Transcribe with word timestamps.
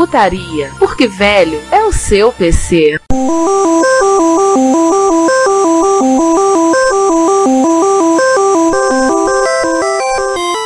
Retrocomputaria, 0.00 0.70
porque 0.78 1.06
velho 1.06 1.60
é 1.70 1.84
o 1.84 1.92
seu 1.92 2.32
PC. 2.32 2.98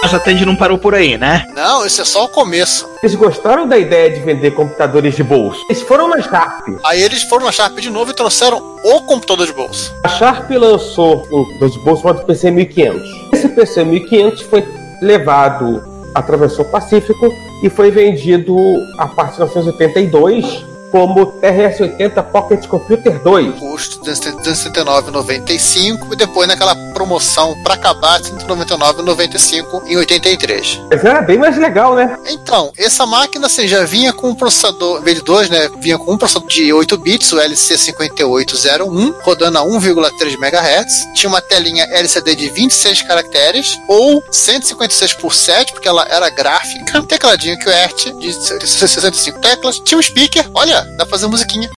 Mas 0.03 0.15
a 0.15 0.21
Tandy 0.21 0.47
não 0.47 0.55
parou 0.55 0.79
por 0.79 0.95
aí, 0.95 1.19
né? 1.19 1.47
Não, 1.55 1.85
esse 1.85 2.01
é 2.01 2.05
só 2.05 2.25
o 2.25 2.29
começo. 2.29 2.89
Eles 3.03 3.17
gostaram 3.17 3.67
da 3.67 3.77
ideia 3.77 4.11
de 4.11 4.21
vender 4.21 4.53
computadores 4.53 5.17
de 5.17 5.25
bolso. 5.25 5.65
Eles 5.69 5.83
foram 5.83 6.09
na 6.09 6.21
Sharp. 6.23 6.69
Aí 6.85 7.03
eles 7.03 7.23
foram 7.25 7.47
na 7.47 7.53
Sharp 7.53 7.79
de 7.79 7.91
novo 7.91 8.13
e 8.13 8.15
trouxeram 8.15 8.79
o 8.85 9.01
computador 9.01 9.47
de 9.47 9.53
bolso. 9.53 9.93
A 10.05 10.09
Sharp 10.09 10.49
lançou 10.51 11.25
um 11.25 11.45
computador 11.45 11.71
de 11.71 11.79
bolso 11.81 12.03
chamado 12.03 12.25
PC 12.25 12.51
1500. 12.53 13.03
Esse 13.33 13.49
PC 13.49 13.85
1500 13.85 14.43
foi 14.43 14.65
levado, 15.03 15.83
atravessou 16.15 16.65
o 16.65 16.69
Pacífico 16.69 17.33
e 17.65 17.71
foi 17.71 17.91
vendido 17.91 18.55
a 18.99 19.09
partir 19.09 19.43
de 19.43 19.49
1982 19.49 20.74
como 20.95 21.27
TRS-80 21.41 22.23
Pocket 22.31 22.69
Computer 22.69 23.21
2. 23.21 23.59
Custo 23.59 24.01
de 24.05 24.13
279,95 24.13 26.13
e 26.13 26.15
depois 26.15 26.47
naquela 26.47 26.77
promoção 26.95 27.61
pra 27.65 27.75
acabar 27.75 28.21
199,95 28.21 29.89
em 29.89 29.97
83. 29.97 30.83
Mas 30.89 31.05
era 31.05 31.21
bem 31.21 31.37
mais 31.37 31.59
legal, 31.59 31.97
né? 31.97 32.17
Então, 32.29 32.73
essa 32.79 33.05
máquina 33.05 33.49
assim, 33.49 33.67
já 33.67 33.85
vinha 33.85 34.13
com 34.13 34.29
um 34.29 34.37
processador, 34.37 35.01
em 35.01 35.03
vez 35.03 35.17
de 35.17 35.25
2, 35.25 35.51
né? 35.51 35.69
Vinha 35.81 35.99
com 35.99 36.13
um 36.13 36.17
processador 36.17 36.49
de 36.49 36.73
8 36.73 36.97
bits, 36.99 37.33
o 37.33 37.39
LC5801, 37.39 39.17
rodando 39.23 39.59
a 39.59 39.63
1,3 39.63 40.35
MHz. 40.35 41.09
Tinha 41.17 41.29
uma 41.29 41.41
telinha 41.41 41.89
LCD 41.91 42.37
de 42.37 42.49
26 42.51 43.03
caracteres, 43.03 43.77
ou 43.89 44.23
156 44.31 45.15
por 45.15 45.35
7, 45.35 45.73
porque 45.73 45.89
ela 45.89 46.07
era 46.09 46.31
gráfica. 46.31 47.01
Um 47.01 47.05
tecladinho 47.05 47.59
QWERTY 47.59 48.13
de 48.13 48.33
65 48.65 49.41
teclas. 49.41 49.81
Tinha 49.81 49.99
um 49.99 50.03
speaker, 50.03 50.49
olha, 50.55 50.84
dá 50.97 51.05
pra 51.05 51.07
fazer 51.07 51.27
musiquinha. 51.27 51.71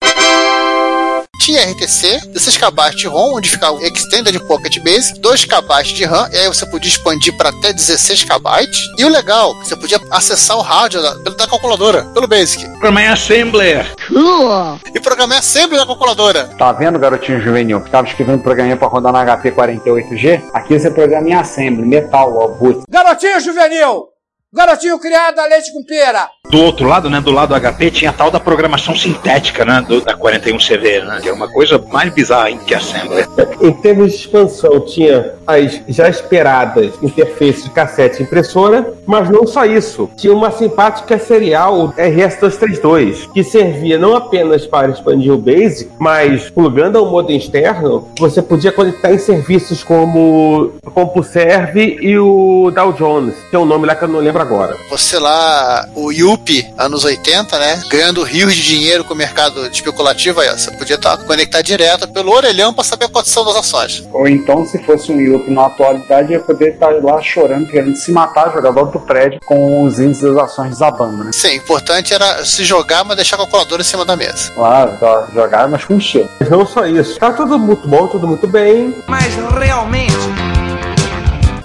Tinha 1.47 1.63
RTC, 1.71 2.27
16 2.27 2.57
KB 2.57 2.97
de 2.97 3.07
ROM, 3.07 3.37
onde 3.37 3.49
ficava 3.49 3.77
o 3.77 3.81
Extended 3.81 4.37
Pocket 4.49 4.81
Basic, 4.81 5.21
2 5.21 5.45
KB 5.45 5.83
de 5.95 6.05
RAM, 6.05 6.29
e 6.33 6.39
aí 6.39 6.49
você 6.49 6.67
podia 6.67 6.89
expandir 6.89 7.37
para 7.37 7.51
até 7.51 7.73
16 7.73 8.25
KB. 8.25 8.69
E 8.99 9.05
o 9.05 9.09
legal, 9.09 9.55
você 9.55 9.77
podia 9.77 10.01
acessar 10.11 10.57
o 10.57 10.61
rádio 10.61 11.01
da, 11.01 11.15
da 11.15 11.47
calculadora, 11.47 12.03
pelo 12.07 12.27
Basic. 12.27 12.69
Programar 12.71 13.05
em 13.05 13.07
Assembler. 13.07 13.87
Cool! 14.09 14.81
E 14.93 14.99
programar 14.99 15.41
sempre 15.41 15.77
na 15.77 15.87
calculadora. 15.87 16.51
Tá 16.59 16.73
vendo, 16.73 16.99
garotinho 16.99 17.41
juvenil, 17.41 17.81
que 17.81 17.91
tava 17.91 18.09
escrevendo 18.09 18.43
programinha 18.43 18.77
pra 18.77 18.89
rodar 18.89 19.13
na 19.13 19.25
HP 19.25 19.53
48G? 19.53 20.43
Aqui 20.53 20.77
você 20.77 20.91
programa 20.91 21.29
em 21.29 21.35
Assembly, 21.35 21.87
Metal, 21.87 22.41
Output. 22.41 22.83
Garotinho 22.89 23.41
juvenil! 23.41 24.16
Garotinho 24.57 24.99
criado 24.99 25.39
a 25.39 25.47
leite 25.47 25.71
com 25.71 25.85
pera! 25.85 26.31
Do 26.49 26.63
outro 26.63 26.89
lado, 26.89 27.11
né, 27.11 27.21
do 27.21 27.31
lado 27.31 27.53
do 27.53 27.61
HP, 27.61 27.91
tinha 27.91 28.11
a 28.11 28.13
tal 28.13 28.31
da 28.31 28.41
programação 28.41 28.95
sintética, 28.97 29.65
né, 29.65 29.85
do, 29.87 30.01
da 30.01 30.17
41CV, 30.17 31.05
né, 31.05 31.19
que 31.21 31.29
é 31.29 31.33
uma 31.33 31.49
coisa 31.49 31.77
mais 31.93 32.11
bizarra 32.15 32.51
hein, 32.51 32.61
que 32.65 32.75
Assembler. 32.75 33.29
Em 33.61 33.73
termos 33.73 34.13
de 34.13 34.19
expansão, 34.19 34.81
tinha 34.81 35.35
as 35.47 35.83
já 35.89 36.09
esperadas 36.09 36.95
interfaces 37.03 37.65
de 37.65 37.71
cassete 37.71 38.23
e 38.23 38.23
impressora, 38.23 38.95
mas 39.05 39.29
não 39.29 39.47
só 39.47 39.65
isso. 39.67 40.09
Tinha 40.17 40.33
uma 40.33 40.51
simpática 40.51 41.19
serial 41.19 41.93
RS-232, 41.99 43.33
que 43.33 43.43
servia 43.43 43.99
não 43.99 44.17
apenas 44.17 44.67
para 44.67 44.91
expandir 44.91 45.33
o 45.33 45.39
BASIC, 45.39 45.91
mas 45.99 46.49
plugando 46.49 46.97
ao 46.97 47.11
modo 47.11 47.33
externo, 47.33 48.09
você 48.19 48.41
podia 48.41 48.73
conectar 48.73 49.13
em 49.13 49.19
serviços 49.19 49.83
como 49.83 50.71
o 50.85 50.91
CompuServe 50.91 51.99
e 52.01 52.17
o 52.19 52.71
Dow 52.73 52.93
Jones, 52.93 53.35
que 53.51 53.57
é 53.57 53.59
um 53.59 53.67
nome 53.67 53.87
lá 53.87 53.95
que 53.95 54.05
eu 54.05 54.09
não 54.09 54.21
lembro 54.21 54.41
agora. 54.41 54.46
Você 54.91 55.19
lá, 55.19 55.89
o 55.95 56.11
Yuppie, 56.11 56.67
anos 56.79 57.05
80, 57.05 57.59
né? 57.59 57.83
Ganhando 57.91 58.23
rios 58.23 58.55
de 58.55 58.63
dinheiro 58.63 59.05
com 59.05 59.15
o 59.15 59.17
mercado 59.17 59.67
especulativo 59.67 60.41
aí, 60.41 60.49
ó. 60.49 60.53
Você 60.57 60.71
podia 60.71 60.97
estar 60.97 61.17
conectar 61.19 61.63
direto 61.63 62.09
pelo 62.09 62.33
orelhão 62.33 62.73
para 62.73 62.85
saber 62.85 63.07
a 63.07 63.09
cotação 63.09 63.45
das 63.45 63.57
ações. 63.57 64.05
Ou 64.13 64.29
então, 64.29 64.65
se 64.67 64.79
fosse 64.85 65.13
um 65.13 65.21
Yuppie 65.21 65.51
na 65.51 65.67
atualidade, 65.67 66.33
ia 66.33 66.41
poder 66.41 66.75
estar 66.75 66.91
lá 67.03 67.21
chorando, 67.21 67.67
querendo 67.69 67.97
se 67.97 68.13
matar, 68.13 68.53
jogador 68.53 68.87
do 68.87 69.01
prédio, 69.01 69.41
com 69.45 69.83
os 69.85 69.99
índices 69.99 70.35
das 70.35 70.45
ações 70.45 70.71
desabando, 70.71 71.25
né? 71.25 71.31
Sim, 71.33 71.49
o 71.49 71.55
importante 71.55 72.15
era 72.15 72.45
se 72.45 72.65
jogar, 72.65 73.05
mas 73.05 73.17
deixar 73.17 73.37
a 73.37 73.41
calculadora 73.41 73.83
em 73.83 73.85
cima 73.85 74.05
da 74.05 74.17
mesa. 74.17 74.51
Claro, 74.55 74.93
jogar, 75.35 75.69
mas 75.69 75.85
com 75.85 75.97
estilo. 75.97 76.29
Mas 76.41 76.49
não 76.49 76.67
só 76.67 76.87
isso. 76.87 77.19
Tá 77.19 77.33
tudo 77.33 77.59
muito 77.59 77.87
bom, 77.89 78.07
tudo 78.07 78.27
muito 78.27 78.47
bem. 78.47 78.95
Mas 79.07 79.35
realmente. 79.35 80.56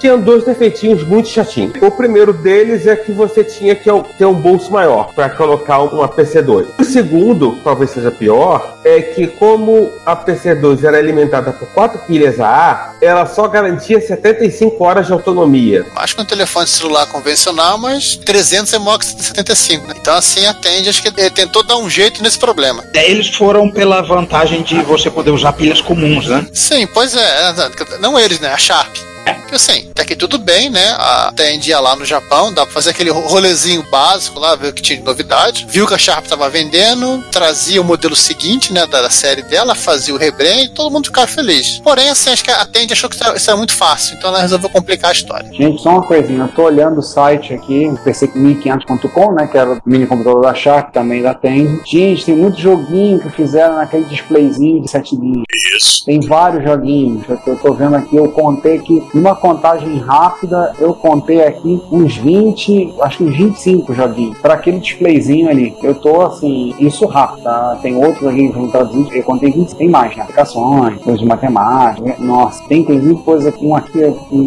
Tinha 0.01 0.17
dois 0.17 0.43
defeitinhos 0.43 1.03
muito 1.03 1.29
chatinhos. 1.29 1.73
O 1.79 1.91
primeiro 1.91 2.33
deles 2.33 2.87
é 2.87 2.95
que 2.95 3.11
você 3.11 3.43
tinha 3.43 3.75
que 3.75 3.87
ter 4.17 4.25
um 4.25 4.33
bolso 4.33 4.71
maior 4.71 5.13
para 5.13 5.29
colocar 5.29 5.79
uma 5.83 6.09
PC2. 6.09 6.65
O 6.79 6.83
segundo, 6.83 7.59
talvez 7.63 7.91
seja 7.91 8.09
pior, 8.09 8.79
é 8.83 8.99
que 8.99 9.27
como 9.27 9.91
a 10.03 10.15
PC2 10.15 10.83
era 10.83 10.97
alimentada 10.97 11.51
por 11.51 11.67
4 11.67 11.99
pilhas 12.07 12.39
AA, 12.39 12.95
ela 12.99 13.27
só 13.27 13.47
garantia 13.47 14.01
75 14.01 14.83
horas 14.83 15.05
de 15.05 15.13
autonomia. 15.13 15.85
Acho 15.95 16.15
que 16.15 16.21
um 16.23 16.25
telefone 16.25 16.65
celular 16.65 17.05
convencional, 17.05 17.77
mas 17.77 18.15
300 18.15 18.73
é 18.73 18.79
maior 18.79 18.97
que 18.97 19.05
75. 19.05 19.85
Né? 19.85 19.93
Então 20.01 20.15
assim 20.15 20.47
atende, 20.47 20.89
acho 20.89 21.03
que 21.03 21.09
ele 21.15 21.29
tentou 21.29 21.61
dar 21.61 21.77
um 21.77 21.87
jeito 21.87 22.23
nesse 22.23 22.39
problema. 22.39 22.83
Eles 22.95 23.27
foram 23.35 23.69
pela 23.69 24.01
vantagem 24.01 24.63
de 24.63 24.81
você 24.81 25.11
poder 25.11 25.29
usar 25.29 25.53
pilhas 25.53 25.79
comuns, 25.79 26.25
né? 26.25 26.47
Sim, 26.51 26.87
pois 26.87 27.15
é. 27.15 27.53
Não 27.99 28.17
eles, 28.17 28.39
né? 28.39 28.51
A 28.51 28.57
Sharp. 28.57 29.10
Porque 29.51 29.69
assim, 29.69 29.89
até 29.91 30.05
que 30.05 30.15
tudo 30.15 30.37
bem, 30.37 30.69
né? 30.69 30.95
Atendia 31.27 31.77
lá 31.81 31.93
no 31.93 32.05
Japão, 32.05 32.53
dá 32.53 32.63
pra 32.63 32.73
fazer 32.73 32.91
aquele 32.91 33.09
rolezinho 33.09 33.83
básico 33.91 34.39
lá, 34.39 34.55
ver 34.55 34.69
o 34.69 34.73
que 34.73 34.81
tinha 34.81 34.97
de 34.97 35.03
novidade. 35.03 35.67
Viu 35.67 35.85
que 35.85 35.93
a 35.93 35.97
Sharp 35.97 36.25
tava 36.25 36.49
vendendo, 36.49 37.21
trazia 37.29 37.81
o 37.81 37.83
modelo 37.83 38.15
seguinte, 38.15 38.71
né? 38.71 38.87
Da, 38.87 39.09
série 39.09 39.41
dela, 39.41 39.75
fazia 39.75 40.15
o 40.15 40.17
rebrand 40.17 40.63
e 40.63 40.69
todo 40.69 40.89
mundo 40.89 41.07
ficava 41.07 41.27
feliz. 41.27 41.79
Porém, 41.79 42.07
assim, 42.07 42.29
acho 42.29 42.45
que 42.45 42.49
a 42.49 42.61
Atende 42.61 42.93
achou 42.93 43.09
que 43.09 43.17
isso 43.17 43.49
era 43.49 43.57
muito 43.57 43.75
fácil, 43.75 44.15
então 44.15 44.29
ela 44.29 44.39
resolveu 44.39 44.69
complicar 44.69 45.09
a 45.09 45.13
história. 45.13 45.51
Gente, 45.51 45.81
só 45.81 45.89
uma 45.89 46.03
coisinha, 46.03 46.43
eu 46.43 46.47
tô 46.47 46.63
olhando 46.63 46.99
o 46.99 47.03
site 47.03 47.53
aqui, 47.53 47.87
o 47.87 47.97
PC1500.com, 47.97 49.33
né? 49.33 49.47
Que 49.47 49.57
era 49.57 49.73
o 49.73 49.81
mini 49.85 50.07
computador 50.07 50.43
da 50.43 50.53
Sharp, 50.53 50.93
também 50.93 51.21
da 51.21 51.31
Atende. 51.31 51.81
Gente, 51.85 52.23
tem 52.23 52.37
muito 52.37 52.57
joguinho 52.57 53.19
que 53.19 53.29
fizeram 53.31 53.75
naquele 53.75 54.05
displayzinho 54.05 54.81
de 54.81 54.89
7 54.89 55.13
linhas. 55.17 55.43
Isso. 55.75 56.05
Tem 56.05 56.21
vários 56.21 56.63
joguinhos. 56.63 57.23
Eu 57.27 57.37
tô, 57.37 57.51
eu 57.51 57.57
tô 57.57 57.73
vendo 57.73 57.95
aqui, 57.95 58.15
eu 58.15 58.29
contei 58.29 58.79
que 58.79 59.03
numa 59.13 59.35
contagem 59.41 59.97
rápida, 59.97 60.73
eu 60.79 60.93
contei 60.93 61.43
aqui 61.43 61.81
uns 61.91 62.15
20, 62.15 62.93
acho 63.01 63.17
que 63.17 63.23
uns 63.23 63.35
25 63.35 63.93
joguinhos, 63.93 64.37
para 64.37 64.53
aquele 64.53 64.79
displayzinho 64.79 65.49
ali. 65.49 65.75
Eu 65.81 65.95
tô 65.95 66.21
assim, 66.21 66.73
isso 66.79 67.05
rápido, 67.07 67.43
tá? 67.43 67.77
Tem 67.81 67.95
outros 67.95 68.27
aqui 68.27 68.49
que 68.49 68.67
traduzir, 68.71 69.17
eu 69.17 69.23
contei 69.23 69.51
20, 69.51 69.75
tem 69.75 69.89
mais, 69.89 70.15
né? 70.15 70.23
Aplicações, 70.23 71.01
coisas 71.01 71.19
de 71.19 71.25
matemática, 71.25 72.15
nossa, 72.19 72.63
tem 72.67 72.81
inclusive 72.81 73.15
coisa 73.23 73.53
um 73.61 73.75
aqui 73.75 73.99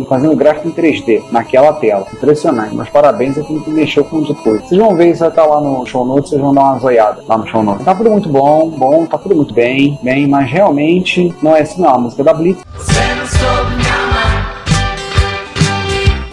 fazendo 0.09 0.37
gráfico 0.37 0.69
em 0.69 0.73
3D, 0.73 1.23
naquela 1.31 1.73
tela. 1.75 2.07
Impressionante, 2.13 2.75
mas 2.75 2.89
parabéns, 2.89 3.37
eu 3.37 3.45
tenho 3.45 3.61
que 3.61 3.71
mexer 3.71 4.05
com 4.05 4.17
muita 4.17 4.35
coisa. 4.35 4.65
Vocês 4.65 4.81
vão 4.81 4.95
ver 4.95 5.11
isso 5.11 5.25
estar 5.25 5.45
lá 5.45 5.61
no 5.61 5.85
show 5.85 6.05
notes, 6.05 6.31
vocês 6.31 6.41
vão 6.41 6.55
dar 6.55 6.63
uma 6.63 6.79
zoiada 6.79 7.23
lá 7.29 7.37
no 7.37 7.47
show 7.47 7.63
notes. 7.63 7.85
Tá 7.85 7.95
tudo 7.95 8.11
muito 8.11 8.29
bom, 8.29 8.69
bom, 8.71 9.07
tá 9.07 9.19
tudo 9.19 9.35
muito 9.35 9.53
bem, 9.53 9.99
bem, 10.03 10.29
mas 10.29 10.49
realmente 10.51 11.35
não 11.43 11.57
é 11.57 11.63
assim 11.63 11.83
não, 11.83 11.95
a 11.95 11.99
música 11.99 12.23
da 12.23 12.33
Blitz. 12.33 12.63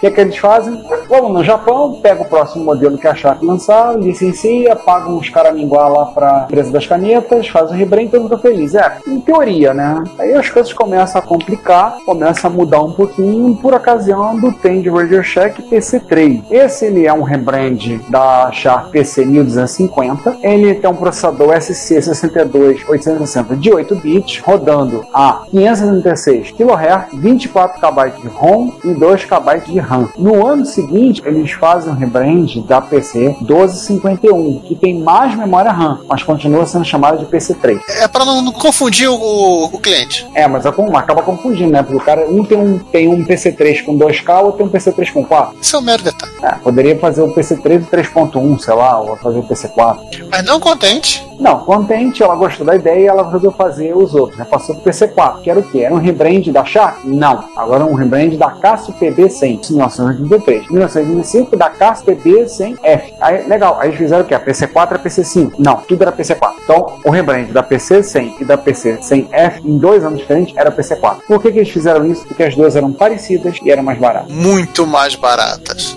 Que 0.02 0.08
é 0.08 0.12
que 0.12 0.20
eles 0.20 0.38
fazem? 0.38 0.84
Vamos 1.08 1.32
no 1.32 1.44
Japão, 1.44 2.00
pega 2.02 2.24
o 2.24 2.26
próximo 2.26 2.66
modelo 2.66 2.98
que 2.98 3.08
a 3.08 3.14
Sharp 3.14 3.44
lançar, 3.44 3.96
licencia, 4.00 4.76
paga 4.76 5.08
uns 5.08 5.30
caraminguá 5.30 5.88
lá 5.88 6.08
pra 6.08 6.46
empresa 6.46 6.72
das 6.72 6.88
canetas, 6.88 7.48
faz 7.48 7.70
o 7.70 7.74
rebrand 7.74 8.06
e 8.06 8.10
todo 8.10 8.24
mundo 8.24 8.40
feliz. 8.40 8.74
É, 8.74 8.98
em 9.06 9.20
teoria, 9.20 9.76
né? 9.76 10.04
Aí 10.18 10.34
as 10.34 10.50
coisas 10.50 10.74
começam 10.74 11.22
a 11.22 11.24
complicar, 11.24 12.00
começa 12.04 12.48
a 12.48 12.50
mudar 12.50 12.82
um 12.82 12.94
pouquinho 12.94 13.56
por 13.58 13.76
ocasião 13.76 14.40
do 14.40 14.52
Tend 14.52 14.90
Radio 14.90 15.24
Shack 15.24 15.62
PC3. 15.70 16.46
Esse 16.50 16.86
ele 16.86 17.06
é 17.06 17.14
um 17.14 17.22
rebrand 17.22 18.00
da 18.10 18.52
Sharp 18.52 18.90
PC 18.90 19.24
1250. 19.26 20.38
Ele 20.42 20.74
tem 20.74 20.90
um 20.90 20.96
processador 20.96 21.54
SC62860 21.54 23.56
de 23.56 23.72
8 23.72 23.96
bits, 23.98 24.40
rodando 24.40 25.06
a 25.14 25.44
536 25.52 26.50
kHz, 26.52 27.22
24 27.22 27.80
KB 27.80 28.20
de 28.20 28.28
ROM 28.28 28.72
e 28.84 28.96
2 28.96 29.26
KB 29.26 29.60
de 29.68 29.80
RAM. 29.80 29.91
No 30.18 30.46
ano 30.46 30.66
seguinte, 30.66 31.22
eles 31.26 31.52
fazem 31.52 31.92
um 31.92 31.96
rebrand 31.96 32.48
da 32.68 32.82
PC 32.82 33.36
1251, 33.42 34.60
que 34.60 34.76
tem 34.76 35.00
mais 35.00 35.36
memória 35.36 35.72
RAM, 35.72 36.00
mas 36.08 36.24
continua 36.24 36.66
sendo 36.66 36.86
chamada 36.86 37.18
de 37.18 37.26
PC3. 37.26 37.80
É 38.00 38.08
pra 38.08 38.26
não, 38.26 38.42
não 38.42 38.52
confundir 38.52 39.10
o, 39.10 39.66
o 39.66 39.80
cliente. 39.80 40.28
É, 40.34 40.48
mas 40.48 40.66
é 40.66 40.72
acaba 40.96 41.22
confundindo, 41.22 41.72
né? 41.72 41.84
Porque 41.84 41.98
o 41.98 42.06
cara, 42.06 42.30
um 42.30 42.44
tem 42.44 42.58
um, 42.58 42.80
tem 42.80 43.08
um 43.08 43.26
PC3 43.26 43.84
com 43.84 43.98
2K, 43.98 44.44
outro 44.44 44.58
tem 44.58 44.66
um 44.66 44.70
PC3 44.70 45.14
com 45.14 45.26
4. 45.26 45.58
Isso 45.62 45.76
é 45.76 45.80
um 45.80 45.82
mero 45.82 46.04
detalhe. 46.04 46.32
É, 46.42 46.52
poderia 46.56 46.98
fazer 46.98 47.22
o 47.22 47.34
PC3 47.34 47.82
e 47.82 47.86
3.1, 47.86 48.60
sei 48.60 48.74
lá, 48.74 49.00
ou 49.00 49.16
fazer 49.18 49.40
o 49.40 49.44
PC4. 49.44 50.00
Mas 50.30 50.46
não 50.46 50.60
contente. 50.60 51.32
Não, 51.42 51.58
contente, 51.60 52.22
ela 52.22 52.36
gostou 52.36 52.64
da 52.64 52.76
ideia 52.76 53.00
e 53.00 53.08
ela 53.08 53.24
resolveu 53.24 53.52
fazer 53.52 53.98
os 53.98 54.14
outros. 54.14 54.38
Né? 54.38 54.46
Passou 54.46 54.76
pro 54.76 54.92
PC4, 54.92 55.42
que 55.42 55.50
era 55.50 55.60
o 55.60 55.64
quê? 55.64 55.80
Era 55.80 55.94
um 55.94 55.98
rebrand 55.98 56.44
da 56.52 56.64
Sharp? 56.64 57.04
Não. 57.04 57.44
Agora 57.58 57.84
é 57.84 57.86
um 57.88 57.96
rebrand 57.96 58.36
da 58.38 58.52
Casio 58.52 58.94
PB100, 58.94 59.72
1983. 59.88 60.70
1985, 60.70 61.58
da 61.58 61.70
Casio 61.70 62.06
PB100F. 62.06 63.14
Aí, 63.20 63.48
legal, 63.48 63.78
aí 63.80 63.90
eles 63.90 63.98
fizeram 63.98 64.24
o 64.24 64.28
quê? 64.28 64.34
A 64.34 64.40
PC4 64.40 64.88
era 64.88 65.00
PC5? 65.00 65.54
Não, 65.58 65.78
tudo 65.78 66.02
era 66.02 66.12
PC4. 66.12 66.54
Então, 66.64 67.00
o 67.04 67.10
rebrand 67.10 67.46
da 67.48 67.64
PC100 67.64 68.42
e 68.42 68.46
da 68.46 68.58
PC100F, 68.58 69.64
em 69.64 69.78
dois 69.78 70.04
anos 70.04 70.20
diferentes, 70.20 70.56
era 70.58 70.72
PC4. 70.72 71.18
Por 71.28 71.42
que, 71.42 71.52
que 71.52 71.60
eles 71.60 71.70
fizeram 71.70 72.06
isso? 72.06 72.26
Porque 72.28 72.44
as 72.44 72.56
duas 72.56 72.76
eram 72.76 72.92
parecidas 72.92 73.58
e 73.64 73.72
eram 73.72 73.84
mais 73.84 74.00
baratas. 74.00 74.32
Muito 74.32 74.86
mais 74.86 75.16
baratas. 75.16 75.96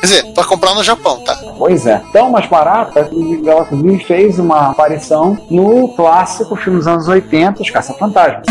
Quer 0.00 0.06
dizer, 0.06 0.32
pra 0.32 0.44
comprar 0.44 0.74
no 0.74 0.84
Japão, 0.84 1.18
tá? 1.24 1.36
Pois 1.58 1.84
é. 1.84 2.00
Tão 2.12 2.30
mais 2.30 2.46
barata 2.46 3.04
que 3.04 3.48
ela 3.48 3.62
inclusive 3.62 4.04
fez 4.04 4.38
uma 4.38 4.70
aparição 4.70 5.36
no 5.50 5.88
clássico 5.88 6.54
filme 6.54 6.78
dos 6.78 6.86
anos 6.86 7.08
80, 7.08 7.62
Os 7.62 7.70
Caça-Fantasmas. 7.70 8.44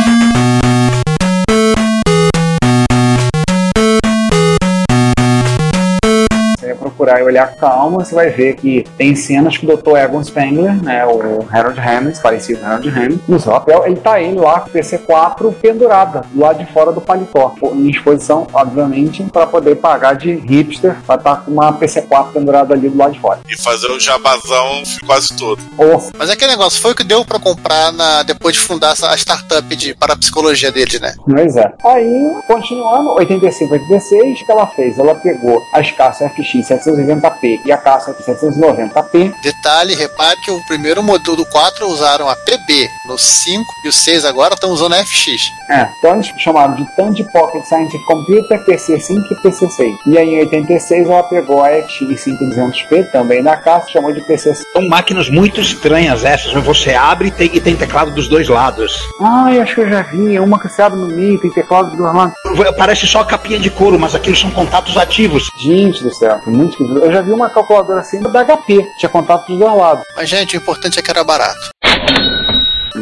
Procurar 6.97 7.19
e 7.19 7.23
olhar 7.23 7.55
calma, 7.55 8.03
você 8.03 8.15
vai 8.15 8.29
ver 8.29 8.55
que 8.55 8.83
tem 8.97 9.15
cenas 9.15 9.55
que 9.55 9.65
o 9.65 9.77
Dr. 9.77 9.95
Egon 9.97 10.23
Spengler, 10.23 10.73
né, 10.83 11.05
o 11.05 11.45
Harold 11.51 11.79
Ramis, 11.79 12.19
parecido 12.19 12.59
com 12.59 12.65
o 12.65 12.67
Harold 12.69 12.89
Ramis, 12.89 13.19
no 13.27 13.39
seu 13.39 13.51
papel, 13.51 13.85
ele 13.85 13.97
tá 13.97 14.19
ele 14.19 14.39
lá 14.39 14.59
com 14.59 14.69
o 14.69 14.73
PC4 14.73 15.53
pendurada, 15.61 16.21
do 16.31 16.39
lado 16.39 16.57
de 16.57 16.71
fora 16.73 16.91
do 16.91 16.99
paletó, 16.99 17.53
em 17.73 17.89
exposição, 17.89 18.47
obviamente, 18.51 19.23
para 19.23 19.45
poder 19.45 19.75
pagar 19.75 20.15
de 20.15 20.33
hipster, 20.33 20.95
pra 21.05 21.15
estar 21.15 21.35
com 21.37 21.51
uma 21.51 21.71
PC4 21.73 22.33
pendurada 22.33 22.73
ali 22.73 22.89
do 22.89 22.97
lado 22.97 23.13
de 23.13 23.19
fora. 23.19 23.39
E 23.47 23.61
fazer 23.61 23.91
o 23.91 23.99
jabazão 23.99 24.81
quase 25.05 25.35
todo. 25.37 25.61
Ou 25.77 26.11
Mas 26.17 26.29
é 26.29 26.33
aquele 26.33 26.51
negócio, 26.51 26.81
foi 26.81 26.91
o 26.91 26.95
que 26.95 27.03
deu 27.03 27.23
pra 27.23 27.39
comprar 27.39 27.91
na, 27.91 28.23
depois 28.23 28.55
de 28.55 28.61
fundar 28.61 28.91
a 28.91 29.15
startup 29.15 29.75
de 29.75 29.93
parapsicologia 29.93 30.71
deles, 30.71 30.99
né? 30.99 31.13
Pois 31.25 31.55
é. 31.55 31.71
Aí, 31.85 32.35
continuando, 32.47 33.11
85, 33.13 33.73
86, 33.73 34.41
o 34.41 34.45
que 34.45 34.51
ela 34.51 34.67
fez? 34.67 34.97
Ela 34.97 35.15
pegou 35.15 35.61
as 35.73 35.91
caças 35.91 36.31
FX 36.31 36.67
790p 36.91 37.61
e 37.65 37.71
a 37.71 37.77
caça 37.77 38.13
FX 38.13 38.41
790p. 38.41 39.33
Detalhe, 39.41 39.95
repare 39.95 40.39
que 40.41 40.51
o 40.51 40.63
primeiro 40.65 41.03
modelo 41.03 41.37
do 41.37 41.45
4 41.45 41.87
usaram 41.87 42.29
a 42.29 42.35
PB, 42.35 42.89
no 43.05 43.17
5 43.17 43.65
e 43.85 43.89
o 43.89 43.93
6 43.93 44.25
agora 44.25 44.53
estão 44.53 44.71
usando 44.71 44.93
a 44.93 45.05
FX. 45.05 45.51
É, 45.69 45.89
então 45.97 46.15
eles 46.15 46.27
chamaram 46.37 46.75
de 46.75 46.85
Tandy 46.95 47.23
Pocket 47.31 47.65
Scientific 47.65 48.03
Computer 48.05 48.63
PC5 48.65 49.23
e 49.31 49.35
PC6. 49.35 49.95
E 50.07 50.17
aí 50.17 50.35
em 50.35 50.39
86 50.39 51.09
ela 51.09 51.23
pegou 51.23 51.63
a 51.63 51.69
FX 51.69 52.25
5200p, 52.25 53.11
também 53.11 53.43
da 53.43 53.57
caça, 53.57 53.89
chamou 53.89 54.13
de 54.13 54.21
PC6. 54.21 54.63
São 54.73 54.87
máquinas 54.87 55.29
muito 55.29 55.59
estranhas 55.59 56.23
essas, 56.23 56.53
né? 56.53 56.61
você 56.61 56.93
abre 56.93 57.27
e 57.27 57.31
tem, 57.31 57.49
e 57.53 57.59
tem 57.59 57.75
teclado 57.75 58.11
dos 58.11 58.27
dois 58.27 58.47
lados. 58.47 58.97
Ah, 59.21 59.53
eu 59.53 59.61
acho 59.61 59.75
que 59.75 59.81
eu 59.81 59.89
já 59.89 60.01
vi, 60.03 60.39
uma 60.39 60.59
que 60.59 60.69
você 60.69 60.81
abre 60.81 60.99
no 60.99 61.07
meio, 61.07 61.39
tem 61.39 61.51
teclado 61.51 61.95
do 61.95 62.03
lado. 62.03 62.33
Parece 62.77 63.05
só 63.07 63.23
capinha 63.23 63.59
de 63.59 63.69
couro, 63.69 63.99
mas 63.99 64.15
aqueles 64.15 64.39
são 64.39 64.51
contatos 64.51 64.97
ativos. 64.97 65.49
Gente 65.57 66.03
do 66.03 66.13
céu, 66.13 66.39
muito 66.45 66.76
esquisito. 66.83 66.99
Eu 67.03 67.11
já 67.11 67.21
vi 67.21 67.31
uma 67.31 67.49
calculadora 67.49 68.01
assim 68.01 68.19
da 68.21 68.43
HP, 68.45 68.85
tinha 68.97 69.09
contato 69.09 69.47
dos 69.47 69.59
dois 69.59 69.75
lados. 69.77 70.05
Mas, 70.15 70.29
gente, 70.29 70.55
o 70.55 70.59
importante 70.59 70.99
é 70.99 71.01
que 71.01 71.09
era 71.11 71.23
barato. 71.23 71.69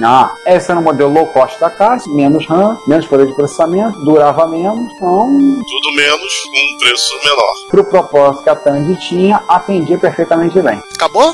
Ah, 0.07 0.35
esse 0.45 0.69
era 0.69 0.79
o 0.79 0.83
modelo 0.83 1.11
low 1.11 1.25
cost 1.27 1.59
da 1.59 1.69
casa, 1.69 2.07
menos 2.09 2.45
RAM, 2.45 2.77
menos 2.85 3.07
poder 3.07 3.25
de 3.27 3.33
processamento, 3.33 3.97
durava 4.03 4.45
menos, 4.45 4.91
então, 4.93 5.27
Tudo 5.29 5.95
menos 5.95 6.33
com 6.43 6.75
um 6.75 6.77
preço 6.79 7.13
menor. 7.23 7.53
pro 7.71 7.83
propósito 7.85 8.43
que 8.43 8.49
a 8.49 8.55
Tandy 8.55 8.95
tinha, 8.99 9.41
atendia 9.47 9.97
perfeitamente 9.97 10.61
bem. 10.61 10.79
Acabou? 10.93 11.33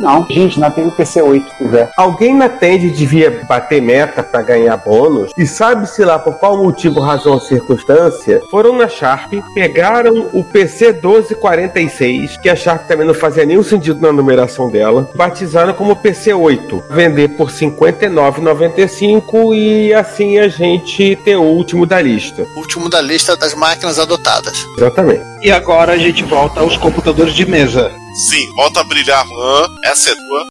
Não, 0.00 0.26
gente, 0.30 0.58
não 0.58 0.70
teve 0.70 0.90
PC8 0.90 1.50
se 1.50 1.56
quiser. 1.56 1.90
Alguém 1.96 2.34
na 2.34 2.48
Tend 2.48 2.90
devia 2.90 3.44
bater 3.46 3.82
meta 3.82 4.22
pra 4.22 4.40
ganhar 4.40 4.78
bônus 4.78 5.30
e 5.36 5.46
sabe-se 5.46 6.02
lá 6.04 6.18
por 6.18 6.32
qual 6.34 6.56
motivo, 6.56 7.00
razão 7.00 7.34
ou 7.34 7.40
circunstância, 7.40 8.40
foram 8.50 8.76
na 8.76 8.88
Sharp, 8.88 9.34
pegaram 9.54 10.30
o 10.32 10.42
PC 10.42 10.92
1246, 10.92 12.38
que 12.38 12.48
a 12.48 12.56
Sharp 12.56 12.86
também 12.86 13.06
não 13.06 13.12
fazia 13.12 13.44
nenhum 13.44 13.62
sentido 13.62 14.00
na 14.00 14.10
numeração 14.10 14.70
dela, 14.70 15.10
batizaram 15.14 15.74
como 15.74 15.94
PC8, 15.94 16.82
vender 16.90 17.28
por 17.36 17.48
R$ 17.48 17.54
59,95 17.54 19.54
e 19.54 19.92
assim 19.92 20.38
a 20.38 20.48
gente 20.48 21.14
ter 21.16 21.36
o 21.36 21.42
último 21.42 21.84
da 21.84 22.00
lista. 22.00 22.46
Último 22.56 22.88
da 22.88 23.02
lista 23.02 23.36
das 23.36 23.54
máquinas 23.54 23.98
adotadas. 23.98 24.64
Exatamente. 24.78 25.20
E 25.42 25.50
agora 25.50 25.92
a 25.92 25.98
gente 25.98 26.24
volta 26.24 26.60
aos 26.60 26.78
computadores 26.78 27.34
de 27.34 27.44
mesa. 27.44 27.99
Sim, 28.14 28.52
volta 28.54 28.80
a 28.80 28.84
brilhar 28.84 29.24
RAM, 29.24 29.78
essa 29.84 30.10
é 30.10 30.14
tua. 30.14 30.46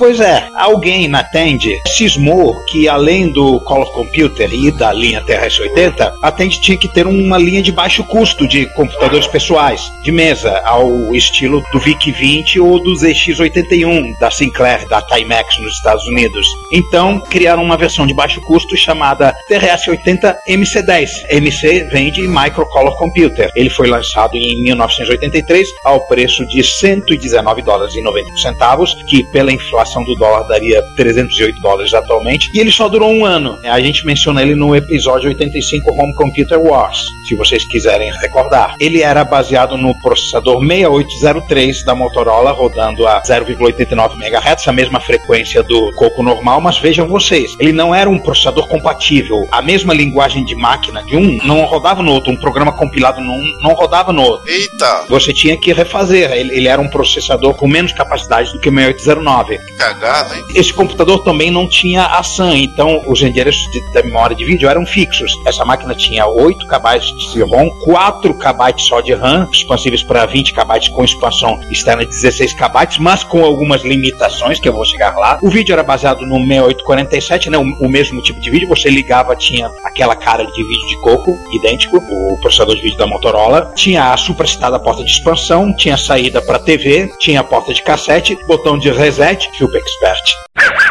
Pois 0.00 0.18
é, 0.18 0.48
alguém 0.54 1.06
na 1.08 1.22
Tend 1.22 1.62
cismou 1.86 2.56
que 2.64 2.88
além 2.88 3.28
do 3.28 3.60
Call 3.60 3.82
of 3.82 3.92
Computer 3.92 4.50
e 4.50 4.70
da 4.70 4.94
linha 4.94 5.20
TRS-80, 5.20 6.14
a 6.22 6.32
Tend 6.32 6.58
tinha 6.58 6.78
que 6.78 6.88
ter 6.88 7.06
uma 7.06 7.36
linha 7.36 7.62
de 7.62 7.70
baixo 7.70 8.02
custo 8.04 8.48
de 8.48 8.64
computadores 8.68 9.26
pessoais, 9.26 9.92
de 10.02 10.10
mesa, 10.10 10.62
ao 10.64 11.14
estilo 11.14 11.62
do 11.70 11.78
VIC-20 11.78 12.64
ou 12.64 12.82
do 12.82 12.94
ZX-81 12.94 14.18
da 14.18 14.30
Sinclair, 14.30 14.88
da 14.88 15.02
Timex 15.02 15.58
nos 15.58 15.74
Estados 15.74 16.06
Unidos. 16.06 16.46
Então, 16.72 17.20
criaram 17.20 17.62
uma 17.62 17.76
versão 17.76 18.06
de 18.06 18.14
baixo 18.14 18.40
custo 18.40 18.74
chamada 18.78 19.36
TRS-80 19.50 20.34
MC10. 20.48 21.26
MC 21.28 21.84
vem 21.92 22.10
de 22.10 22.26
Micro 22.26 22.64
Color 22.64 22.96
Computer. 22.96 23.52
Ele 23.54 23.68
foi 23.68 23.86
lançado 23.86 24.34
em 24.34 24.62
1983 24.62 25.68
ao 25.84 26.00
preço 26.06 26.46
de 26.46 26.64
119 26.64 27.60
dólares 27.60 27.94
e 27.94 28.00
90 28.00 28.38
centavos, 28.38 28.94
que 29.06 29.24
pela 29.24 29.52
inflação 29.52 29.89
do 29.98 30.14
dólar 30.14 30.44
daria 30.44 30.82
308 30.96 31.60
dólares 31.60 31.92
atualmente, 31.92 32.50
e 32.54 32.60
ele 32.60 32.70
só 32.70 32.88
durou 32.88 33.10
um 33.10 33.24
ano. 33.24 33.58
A 33.64 33.80
gente 33.80 34.06
menciona 34.06 34.42
ele 34.42 34.54
no 34.54 34.74
episódio 34.74 35.28
85 35.28 35.92
Home 35.92 36.14
Computer 36.14 36.58
Wars, 36.58 37.06
se 37.26 37.34
vocês 37.34 37.64
quiserem 37.64 38.12
recordar. 38.12 38.76
Ele 38.78 39.02
era 39.02 39.24
baseado 39.24 39.76
no 39.76 39.94
processador 40.00 40.60
6803 40.60 41.84
da 41.84 41.94
Motorola, 41.94 42.52
rodando 42.52 43.06
a 43.06 43.20
0,89 43.20 44.14
MHz, 44.14 44.68
a 44.68 44.72
mesma 44.72 45.00
frequência 45.00 45.62
do 45.62 45.92
Coco 45.94 46.22
normal, 46.22 46.60
mas 46.60 46.78
vejam 46.78 47.06
vocês, 47.06 47.56
ele 47.58 47.72
não 47.72 47.94
era 47.94 48.08
um 48.08 48.18
processador 48.18 48.68
compatível. 48.68 49.48
A 49.50 49.60
mesma 49.60 49.92
linguagem 49.92 50.44
de 50.44 50.54
máquina 50.54 51.02
de 51.02 51.16
um 51.16 51.38
não 51.44 51.64
rodava 51.64 52.02
no 52.02 52.12
outro, 52.12 52.32
um 52.32 52.36
programa 52.36 52.72
compilado 52.72 53.20
num 53.20 53.40
não 53.60 53.74
rodava 53.74 54.12
no 54.12 54.22
outro. 54.22 54.48
Eita! 54.48 55.04
Você 55.08 55.32
tinha 55.32 55.56
que 55.56 55.72
refazer. 55.72 56.30
Ele, 56.32 56.56
ele 56.56 56.68
era 56.68 56.80
um 56.80 56.88
processador 56.88 57.54
com 57.54 57.66
menos 57.66 57.92
capacidade 57.92 58.52
do 58.52 58.60
que 58.60 58.68
o 58.68 58.72
6809. 58.72 59.58
Cagar, 59.80 60.28
né? 60.28 60.42
Esse 60.54 60.72
computador 60.72 61.24
também 61.24 61.50
não 61.50 61.66
tinha 61.66 62.04
a 62.04 62.22
SAM, 62.22 62.56
então 62.58 63.02
os 63.06 63.22
endereços 63.22 63.62
de, 63.72 63.92
da 63.92 64.02
memória 64.02 64.36
de 64.36 64.44
vídeo 64.44 64.68
eram 64.68 64.84
fixos. 64.84 65.32
Essa 65.46 65.64
máquina 65.64 65.94
tinha 65.94 66.26
8 66.26 66.66
KB 66.66 67.00
de 67.32 67.42
ROM, 67.42 67.70
4 67.84 68.34
KB 68.34 68.74
só 68.78 69.00
de 69.00 69.14
RAM, 69.14 69.48
expansíveis 69.50 70.02
para 70.02 70.26
20 70.26 70.52
KB 70.52 70.90
com 70.90 71.04
expansão 71.04 71.58
externa 71.70 72.04
de 72.04 72.10
16 72.10 72.52
KB, 72.52 73.00
mas 73.00 73.24
com 73.24 73.42
algumas 73.42 73.82
limitações 73.82 74.60
que 74.60 74.68
eu 74.68 74.72
vou 74.72 74.84
chegar 74.84 75.16
lá. 75.16 75.38
O 75.42 75.48
vídeo 75.48 75.72
era 75.72 75.82
baseado 75.82 76.26
no 76.26 76.36
6847, 76.36 77.50
né, 77.50 77.56
o, 77.56 77.62
o 77.62 77.88
mesmo 77.88 78.20
tipo 78.22 78.40
de 78.40 78.50
vídeo, 78.50 78.68
você 78.68 78.90
ligava, 78.90 79.34
tinha 79.34 79.70
aquela 79.82 80.14
cara 80.14 80.44
de 80.44 80.62
vídeo 80.62 80.88
de 80.88 81.00
coco, 81.00 81.38
idêntico, 81.52 81.96
o 81.96 82.38
processador 82.38 82.76
de 82.76 82.82
vídeo 82.82 82.98
da 82.98 83.06
Motorola, 83.06 83.72
tinha 83.74 84.12
a 84.12 84.16
supracitada 84.16 84.78
porta 84.78 85.02
de 85.02 85.10
expansão, 85.10 85.74
tinha 85.74 85.96
saída 85.96 86.42
para 86.42 86.58
TV, 86.58 87.10
tinha 87.18 87.40
a 87.40 87.44
porta 87.44 87.72
de 87.72 87.82
cassete, 87.82 88.36
botão 88.46 88.78
de 88.78 88.90
reset, 88.90 89.48
Super 89.56 89.69
Expert. 89.74 90.89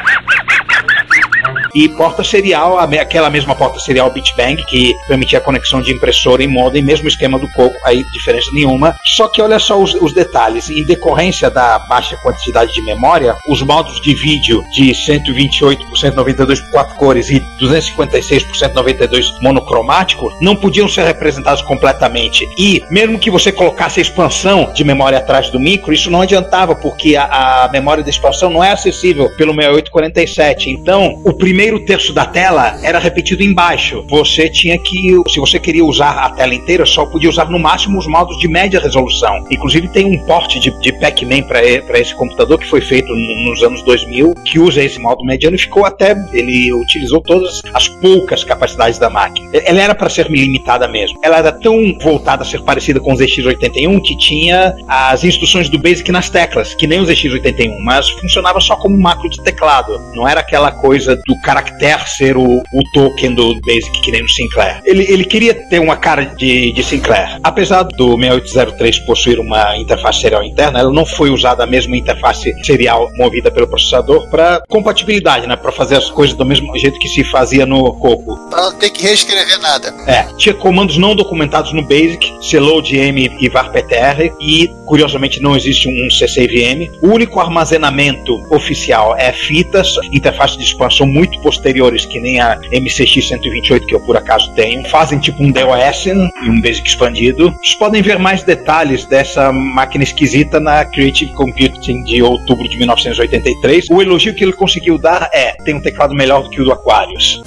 E 1.74 1.88
porta 1.90 2.24
serial, 2.24 2.78
aquela 2.80 3.30
mesma 3.30 3.56
porta 3.56 3.80
serial 3.80 4.12
Bitbang, 4.12 4.64
que 4.66 4.94
permitia 5.08 5.40
a 5.40 5.42
conexão 5.42 5.82
de 5.82 5.92
impressora 5.92 6.44
e 6.44 6.48
modem, 6.48 6.82
mesmo 6.82 7.08
esquema 7.08 7.38
do 7.38 7.48
Coco, 7.50 7.76
aí 7.84 8.04
diferença 8.14 8.50
nenhuma. 8.54 8.96
Só 9.04 9.28
que 9.28 9.42
olha 9.42 9.60
só 9.60 9.82
os, 9.82 9.94
os 9.96 10.14
detalhes. 10.14 10.70
Em 10.70 10.84
decorrência 10.84 11.50
da 11.50 11.80
baixa 11.80 12.16
quantidade 12.18 12.74
de 12.74 12.82
memória, 12.82 13.36
os 13.48 13.62
modos 13.62 14.02
de 14.02 14.14
vídeo 14.14 14.64
de 14.72 14.94
128 14.94 15.86
por 15.86 15.98
192 15.98 16.62
por 16.62 16.72
4 16.72 16.96
cores 16.96 17.30
e 17.30 17.40
256 17.60 18.44
por 18.44 18.56
192 18.56 19.40
monocromático 19.42 20.32
não 20.42 20.56
podiam 20.56 20.88
ser 20.88 21.04
representados 21.04 21.62
completamente. 21.62 22.48
E 22.58 22.84
mesmo 22.90 23.20
que 23.20 23.30
você 23.30 23.52
colocasse 23.52 24.00
a 24.00 24.02
expansão 24.02 24.72
de 24.74 24.84
memória 24.84 25.18
atrás 25.18 25.50
do 25.50 25.60
micro, 25.60 25.94
isso 25.94 26.10
não 26.10 26.22
adiantava, 26.22 26.76
porque 26.76 27.16
a, 27.16 27.66
a 27.66 27.70
memória 27.70 28.04
da 28.04 28.10
expansão 28.10 28.50
não 28.50 28.64
é 28.64 28.72
acessível 28.72 29.30
pelo 29.36 29.54
6847. 29.54 30.70
Então, 30.70 31.22
o 31.24 31.34
primeiro 31.34 31.59
terço 31.80 32.14
da 32.14 32.26
tela 32.26 32.80
era 32.84 33.00
repetido 33.00 33.44
embaixo. 33.44 34.06
Você 34.08 34.48
tinha 34.50 34.78
que, 34.78 35.12
se 35.28 35.40
você 35.40 35.60
queria 35.60 35.84
usar 35.84 36.12
a 36.12 36.30
tela 36.30 36.54
inteira, 36.54 36.86
só 36.86 37.06
podia 37.06 37.30
usar 37.30 37.50
no 37.50 37.60
máximo 37.60 37.98
os 38.00 38.08
modos 38.08 38.38
de 38.38 38.48
média 38.48 38.80
resolução. 38.80 39.44
Inclusive 39.52 39.88
tem 39.90 40.06
um 40.06 40.18
porte 40.26 40.60
de, 40.60 40.72
de 40.80 40.94
Pac-Man 40.94 41.44
para 41.44 42.00
esse 42.00 42.16
computador 42.16 42.58
que 42.60 42.68
foi 42.68 42.80
feito 42.82 43.14
no- 43.14 43.50
nos 43.50 43.62
anos 43.64 43.82
2000, 43.84 44.36
que 44.46 44.60
usa 44.60 44.82
esse 44.82 45.00
modo 45.00 45.24
mediano 45.26 45.56
e 45.56 45.60
ficou 45.60 45.86
até, 45.86 46.16
ele 46.32 46.72
utilizou 46.74 47.20
todas 47.22 47.62
as 47.74 47.88
poucas 47.90 48.44
capacidades 48.44 48.98
da 48.98 49.10
máquina. 49.10 49.50
Ela 49.54 49.82
era 49.82 49.96
para 49.96 50.08
ser 50.10 50.30
limitada 50.30 50.88
mesmo. 50.88 51.20
Ela 51.24 51.40
era 51.40 51.52
tão 51.52 51.76
voltada 52.02 52.44
a 52.44 52.46
ser 52.46 52.62
parecida 52.62 53.00
com 53.00 53.14
o 53.14 53.18
ZX81 53.18 54.02
que 54.02 54.16
tinha 54.18 54.76
as 54.88 55.24
instruções 55.24 55.68
do 55.68 55.78
Basic 55.80 56.10
nas 56.12 56.30
teclas, 56.30 56.74
que 56.76 56.88
nem 56.88 57.00
o 57.00 57.04
ZX81, 57.06 57.80
mas 57.84 58.10
funcionava 58.12 58.60
só 58.62 58.76
como 58.76 58.98
macro 58.98 59.30
de 59.30 59.42
teclado. 59.44 60.00
Não 60.16 60.28
era 60.28 60.40
aquela 60.40 60.72
coisa 60.72 61.16
do 61.16 61.40
caractere 61.50 62.08
ser 62.08 62.38
o, 62.38 62.44
o 62.44 62.84
token 62.94 63.34
do 63.34 63.60
Basic, 63.62 64.02
que 64.02 64.12
nem 64.12 64.22
no 64.22 64.30
Sinclair. 64.30 64.82
Ele, 64.86 65.04
ele 65.12 65.26
queria 65.26 65.56
ter 65.56 65.80
uma 65.80 65.98
cara 65.98 66.26
de, 66.26 66.72
de 66.72 66.84
Sinclair. 66.84 67.40
Apesar 67.44 67.82
do 67.82 68.16
6803 68.16 69.00
possuir 69.00 69.40
uma 69.40 69.76
interface 69.76 70.22
serial 70.22 70.44
interna, 70.44 70.80
ela 70.80 70.94
não 70.94 71.08
foi 71.08 71.32
usada 71.32 71.64
a 71.64 71.68
mesma 71.68 71.98
interface 71.98 72.54
serial 72.64 73.10
movida 73.16 73.50
pelo 73.50 73.68
processador 73.68 74.30
para 74.30 74.62
compatibilidade, 74.70 75.48
né? 75.48 75.56
Para 75.56 75.72
fazer 75.72 75.96
as 75.96 76.12
coisas 76.12 76.38
do 76.38 76.46
mesmo 76.46 76.78
jeito 76.78 77.00
que 77.00 77.08
se 77.08 77.24
fazia 77.24 77.66
no 77.66 77.94
Coco. 77.94 78.38
Pra 78.50 78.62
não 78.62 78.74
ter 78.74 78.92
que 78.92 79.02
reescrever 79.04 79.60
nada. 79.60 79.96
É, 80.06 80.28
tinha 80.38 80.54
comandos 80.54 80.98
não 80.98 81.16
documentados 81.16 81.74
no 81.74 81.82
Basic, 81.82 82.32
CLoadM 82.48 83.38
e 83.40 83.50
VARPTR, 83.50 84.32
e 84.40 84.68
curiosamente 84.86 85.42
não 85.42 85.56
existe 85.56 85.88
um 85.90 86.10
CCVM. 86.12 86.92
O 87.02 87.08
único 87.08 87.40
armazenamento 87.40 88.36
oficial 88.54 89.16
é 89.18 89.32
fitas, 89.32 89.96
interface 90.12 90.58
de 90.58 90.64
expansão 90.64 91.08
muito 91.08 91.39
posteriores, 91.42 92.06
que 92.06 92.20
nem 92.20 92.40
a 92.40 92.60
MCX128 92.72 93.86
que 93.86 93.96
eu 93.96 94.00
por 94.00 94.16
acaso 94.18 94.52
tenho. 94.54 94.88
Fazem 94.88 95.20
tipo 95.20 95.44
um 95.44 95.52
DOS 95.52 96.06
e 96.06 96.50
um 96.50 96.62
Basic 96.62 96.88
expandido. 96.88 97.52
Vocês 97.52 97.76
podem 97.76 98.02
ver 98.02 98.20
mais 98.20 98.44
detalhes 98.44 99.06
dessa 99.06 99.52
máquina 99.52 100.04
esquisita 100.04 100.60
na 100.60 100.86
Creative 100.86 101.34
Computing 101.34 102.04
de 102.04 102.22
outubro 102.22 102.68
de 102.68 102.78
1983. 102.78 103.90
O 103.90 104.02
elogio 104.02 104.34
que 104.34 104.44
ele 104.44 104.54
conseguiu 104.54 104.98
dar 104.98 105.30
é: 105.34 105.54
tem 105.64 105.76
um 105.76 105.82
teclado 105.82 106.14
melhor 106.14 106.44
do 106.44 106.50
que 106.50 106.62
o 106.62 106.66
do 106.66 106.72
Aquarius. 106.72 107.42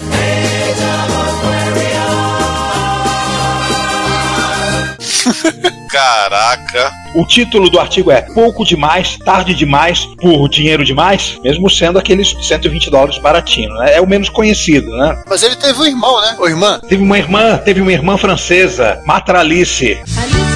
Caraca. 5.92 6.90
O 7.14 7.26
título 7.26 7.68
do 7.68 7.78
artigo 7.78 8.10
é 8.10 8.22
Pouco 8.22 8.64
demais, 8.64 9.18
tarde 9.18 9.54
demais, 9.54 10.06
por 10.18 10.48
dinheiro 10.48 10.82
demais, 10.82 11.38
mesmo 11.44 11.68
sendo 11.68 11.98
aqueles 11.98 12.34
120 12.48 12.90
dólares 12.90 13.18
baratinho, 13.18 13.74
né? 13.74 13.96
É 13.96 14.00
o 14.00 14.06
menos 14.06 14.30
conhecido, 14.30 14.90
né? 14.96 15.22
Mas 15.28 15.42
ele 15.42 15.54
teve 15.56 15.78
um 15.78 15.84
irmão, 15.84 16.20
né? 16.22 16.34
Ou 16.38 16.48
irmã? 16.48 16.80
Teve 16.88 17.02
uma 17.02 17.18
irmã, 17.18 17.58
teve 17.58 17.82
uma 17.82 17.92
irmã 17.92 18.16
francesa, 18.16 18.98
Matralice. 19.04 20.00
Que 20.02 20.51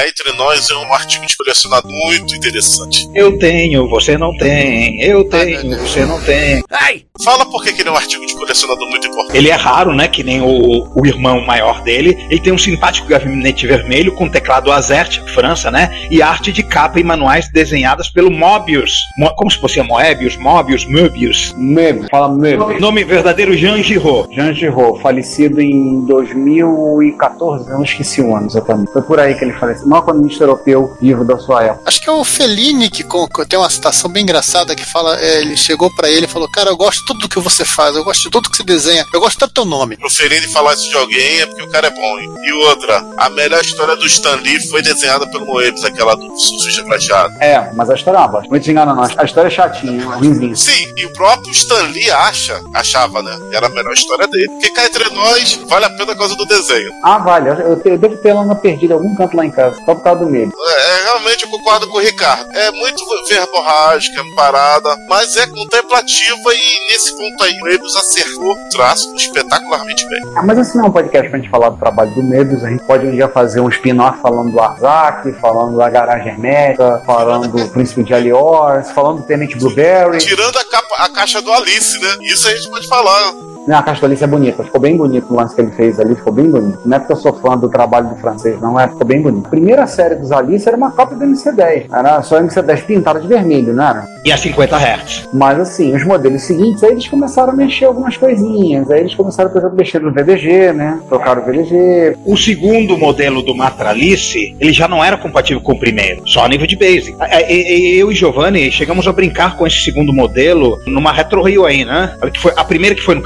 cá 0.00 0.08
entre 0.08 0.32
nós 0.36 0.70
é 0.70 0.74
um 0.74 0.92
artigo 0.94 1.26
de 1.26 1.36
colecionador 1.36 1.90
muito 1.90 2.34
interessante. 2.34 3.08
Eu 3.14 3.38
tenho, 3.38 3.88
você 3.88 4.16
não 4.16 4.34
tem. 4.36 5.00
Eu 5.02 5.24
tenho, 5.28 5.78
você 5.78 6.04
não 6.06 6.20
tem. 6.22 6.62
Ai! 6.70 7.04
Fala 7.22 7.44
por 7.44 7.62
que 7.62 7.72
que 7.74 7.82
ele 7.82 7.90
é 7.90 7.92
um 7.92 7.96
artigo 7.96 8.24
de 8.24 8.34
colecionador 8.34 8.88
muito 8.88 9.06
importante. 9.06 9.36
Ele 9.36 9.50
é 9.50 9.54
raro, 9.54 9.92
né? 9.94 10.08
Que 10.08 10.22
nem 10.22 10.40
o, 10.40 10.88
o 10.94 11.06
irmão 11.06 11.44
maior 11.44 11.82
dele. 11.82 12.16
Ele 12.30 12.40
tem 12.40 12.52
um 12.52 12.56
simpático 12.58 13.06
gabinete 13.08 13.66
vermelho 13.66 14.12
com 14.12 14.26
teclado 14.28 14.72
Azert, 14.72 15.20
França, 15.34 15.70
né? 15.70 15.90
E 16.10 16.22
arte 16.22 16.50
de 16.50 16.62
capa 16.62 16.98
e 16.98 17.04
manuais 17.04 17.50
desenhadas 17.52 18.08
pelo 18.08 18.30
Mobius. 18.30 18.94
Mo- 19.18 19.34
como 19.34 19.50
se 19.50 19.58
fosse 19.58 19.82
Moebius, 19.82 20.36
Mobius, 20.38 20.86
Möbius. 20.86 21.52
Möbius, 21.56 22.06
fala 22.10 22.28
Möbius. 22.34 22.80
Nome 22.80 23.04
verdadeiro 23.04 23.54
Jean 23.54 23.82
Giraud. 23.82 24.34
Jean 24.34 24.54
Giraud, 24.54 25.00
falecido 25.02 25.60
em 25.60 26.00
2014, 26.06 27.68
eu 27.68 27.74
não 27.76 27.84
esqueci 27.84 28.22
o 28.22 28.34
ano 28.34 28.46
exatamente. 28.46 28.92
Foi 28.92 29.02
por 29.02 29.20
aí 29.20 29.34
que 29.34 29.44
ele 29.44 29.52
faleceu. 29.54 29.86
O 29.90 29.92
maior 29.92 30.02
economista 30.02 30.44
europeu 30.44 30.96
vivo 31.00 31.24
da 31.24 31.36
sua 31.36 31.64
época. 31.64 31.82
Acho 31.84 32.00
que 32.00 32.08
é 32.08 32.12
o 32.12 32.22
Fellini 32.22 32.88
que 32.88 33.02
que 33.02 33.46
tem 33.46 33.58
uma 33.58 33.68
citação 33.68 34.08
bem 34.08 34.22
engraçada 34.22 34.76
que 34.76 34.84
fala, 34.84 35.18
é, 35.18 35.40
ele 35.40 35.56
chegou 35.56 35.92
pra 35.96 36.08
ele 36.08 36.26
e 36.26 36.28
falou, 36.28 36.48
cara, 36.48 36.70
eu 36.70 36.76
gosto 36.76 37.00
de 37.00 37.06
tudo 37.06 37.28
que 37.28 37.40
você 37.40 37.64
faz, 37.64 37.96
eu 37.96 38.04
gosto 38.04 38.22
de 38.22 38.30
tudo 38.30 38.48
que 38.48 38.56
você 38.56 38.62
desenha, 38.62 39.04
eu 39.12 39.18
gosto 39.18 39.36
tanto 39.40 39.50
do 39.50 39.54
teu 39.54 39.64
nome. 39.64 39.96
Pro 39.96 40.08
Fellini 40.08 40.46
falar 40.46 40.74
isso 40.74 40.88
de 40.88 40.96
alguém 40.96 41.40
é 41.40 41.46
porque 41.46 41.62
o 41.62 41.70
cara 41.70 41.88
é 41.88 41.90
bom. 41.90 42.18
hein? 42.20 42.32
E 42.44 42.52
outra, 42.68 43.04
a 43.16 43.28
melhor 43.30 43.60
história 43.62 43.96
do 43.96 44.06
Stan 44.06 44.36
Lee 44.36 44.60
foi 44.68 44.80
desenhada 44.80 45.26
pelo 45.26 45.44
Moebius, 45.44 45.84
aquela 45.84 46.14
do 46.14 46.38
Suja 46.38 46.84
Prateado. 46.84 47.34
É, 47.40 47.72
mas 47.74 47.90
a 47.90 47.94
história 47.94 48.18
é 48.18 48.20
uma 48.20 48.28
bosta. 48.28 48.48
Não 48.48 48.60
te 48.60 48.70
engana, 48.70 48.94
não. 48.94 49.02
A 49.02 49.24
história 49.24 49.48
é 49.48 49.50
chatinha, 49.50 50.02
é 50.02 50.04
ruimzinha. 50.04 50.54
Sim, 50.54 50.92
e 50.96 51.06
o 51.06 51.12
próprio 51.14 51.50
Stan 51.50 51.82
Lee 51.88 52.08
acha, 52.12 52.60
achava, 52.74 53.22
né? 53.22 53.36
Era 53.52 53.66
a 53.66 53.70
melhor 53.70 53.92
história 53.92 54.28
dele. 54.28 54.48
Porque 54.50 54.70
cá 54.70 54.86
entre 54.86 55.10
nós, 55.10 55.54
vale 55.68 55.86
a 55.86 55.90
pena 55.90 56.06
por 56.06 56.18
causa 56.18 56.36
do 56.36 56.46
desenho. 56.46 56.92
Ah, 57.02 57.18
vale. 57.18 57.50
Eu, 57.50 57.82
eu, 57.84 57.98
devo 57.98 58.16
ter 58.18 58.28
ela 58.28 58.44
na 58.44 58.54
perdida 58.54 58.94
em 58.94 58.96
algum 58.96 59.14
canto 59.16 59.36
lá 59.36 59.44
em 59.44 59.50
casa. 59.50 59.69
Só 59.84 59.94
por 59.94 60.02
causa 60.02 60.24
do 60.24 60.30
medo. 60.30 60.52
É, 60.58 60.72
é, 61.00 61.02
realmente 61.04 61.44
eu 61.44 61.50
concordo 61.50 61.88
com 61.88 61.96
o 61.98 62.00
Ricardo. 62.00 62.48
É 62.56 62.70
muito 62.72 63.04
verborrágica, 63.28 64.22
parada, 64.36 64.96
mas 65.08 65.36
é 65.36 65.46
contemplativa 65.46 66.54
e 66.54 66.92
nesse 66.92 67.16
ponto 67.16 67.42
aí 67.44 67.56
o 67.56 67.60
Moebius 67.60 67.96
acertou 67.96 68.52
o 68.52 68.68
traço 68.70 69.14
espetacularmente 69.16 70.06
bem. 70.08 70.20
Ah, 70.36 70.42
mas 70.42 70.58
esse 70.58 70.76
não 70.76 70.84
é 70.86 70.88
um 70.88 70.92
podcast 70.92 71.28
pra 71.30 71.38
gente 71.38 71.50
falar 71.50 71.70
do 71.70 71.76
trabalho 71.78 72.10
do 72.14 72.22
Medos. 72.22 72.64
A 72.64 72.68
gente 72.70 72.84
pode 72.84 73.06
um 73.06 73.10
dia 73.12 73.28
fazer 73.28 73.60
um 73.60 73.68
spin-off 73.68 74.20
falando 74.20 74.50
do 74.52 74.60
Arzak, 74.60 75.32
falando 75.40 75.76
da 75.76 75.88
Garagem 75.88 76.28
Hermética, 76.32 77.02
falando 77.06 77.48
do 77.48 77.68
Príncipe 77.70 78.02
de 78.04 78.14
Aliors, 78.14 78.90
falando 78.90 79.18
do 79.20 79.26
Tenente 79.26 79.56
Blueberry. 79.56 80.18
Tirando 80.18 80.56
a, 80.58 80.64
capa- 80.64 80.96
a 81.04 81.08
caixa 81.08 81.40
do 81.42 81.52
Alice, 81.52 81.98
né? 82.00 82.16
Isso 82.22 82.48
a 82.48 82.54
gente 82.54 82.68
pode 82.70 82.86
falar. 82.88 83.32
Não, 83.66 83.78
a 83.78 83.82
caixa 83.82 84.00
do 84.00 84.06
Alice 84.06 84.24
é 84.24 84.26
bonita. 84.26 84.64
Ficou 84.64 84.80
bem 84.80 84.96
bonito 84.96 85.26
o 85.32 85.36
lance 85.36 85.54
que 85.54 85.60
ele 85.60 85.70
fez 85.72 86.00
ali. 86.00 86.14
Ficou 86.14 86.32
bem 86.32 86.50
bonito. 86.50 86.80
Não 86.84 86.96
é 86.96 86.98
porque 87.00 87.12
eu 87.12 87.16
sou 87.16 87.32
fã 87.34 87.56
do 87.56 87.68
trabalho 87.68 88.08
do 88.08 88.16
francês, 88.16 88.60
não. 88.60 88.78
É, 88.80 88.88
ficou 88.88 89.06
bem 89.06 89.20
bonito. 89.20 89.46
A 89.46 89.50
primeira 89.50 89.86
série 89.86 90.16
dos 90.16 90.32
Alice 90.32 90.66
era 90.66 90.76
uma 90.76 90.90
cópia 90.90 91.16
do 91.16 91.24
MC10. 91.24 91.86
Era 91.92 92.22
só 92.22 92.40
MC10 92.40 92.84
pintada 92.84 93.20
de 93.20 93.28
vermelho, 93.28 93.72
não 93.72 93.84
era? 93.84 94.06
E 94.24 94.32
a 94.32 94.36
50 94.36 94.76
Hz. 94.76 95.28
Mas 95.32 95.58
assim, 95.60 95.94
os 95.94 96.04
modelos 96.04 96.42
seguintes, 96.42 96.82
aí 96.82 96.92
eles 96.92 97.06
começaram 97.06 97.52
a 97.52 97.56
mexer 97.56 97.84
algumas 97.84 98.16
coisinhas. 98.16 98.90
Aí 98.90 99.00
eles 99.00 99.14
começaram, 99.14 99.50
por 99.50 99.58
exemplo, 99.58 99.74
a 99.74 99.78
mexer 99.78 100.00
no 100.00 100.10
VDG, 100.12 100.72
né? 100.72 100.98
Trocaram 101.08 101.42
o 101.42 101.44
VDG. 101.44 102.16
O 102.24 102.36
segundo 102.36 102.96
modelo 102.98 103.42
do 103.42 103.54
Matralice, 103.54 104.56
ele 104.58 104.72
já 104.72 104.88
não 104.88 105.04
era 105.04 105.16
compatível 105.16 105.60
com 105.62 105.72
o 105.72 105.78
primeiro, 105.78 106.22
só 106.26 106.44
a 106.44 106.48
nível 106.48 106.66
de 106.66 106.76
basic. 106.76 107.16
É, 107.20 107.42
é, 107.42 107.72
é, 107.72 107.78
Eu 108.02 108.10
e 108.10 108.14
Giovanni 108.14 108.70
chegamos 108.70 109.06
a 109.06 109.12
brincar 109.12 109.56
com 109.56 109.66
esse 109.66 109.80
segundo 109.82 110.12
modelo 110.12 110.78
numa 110.86 111.12
Retro 111.12 111.42
Rio 111.42 111.64
aí, 111.66 111.84
né? 111.84 112.14
A 112.20 112.30
que 112.30 112.38
foi- 112.40 112.52
A 112.56 112.64
primeira 112.64 112.94
que 112.94 113.02
foi 113.02 113.14
no 113.14 113.22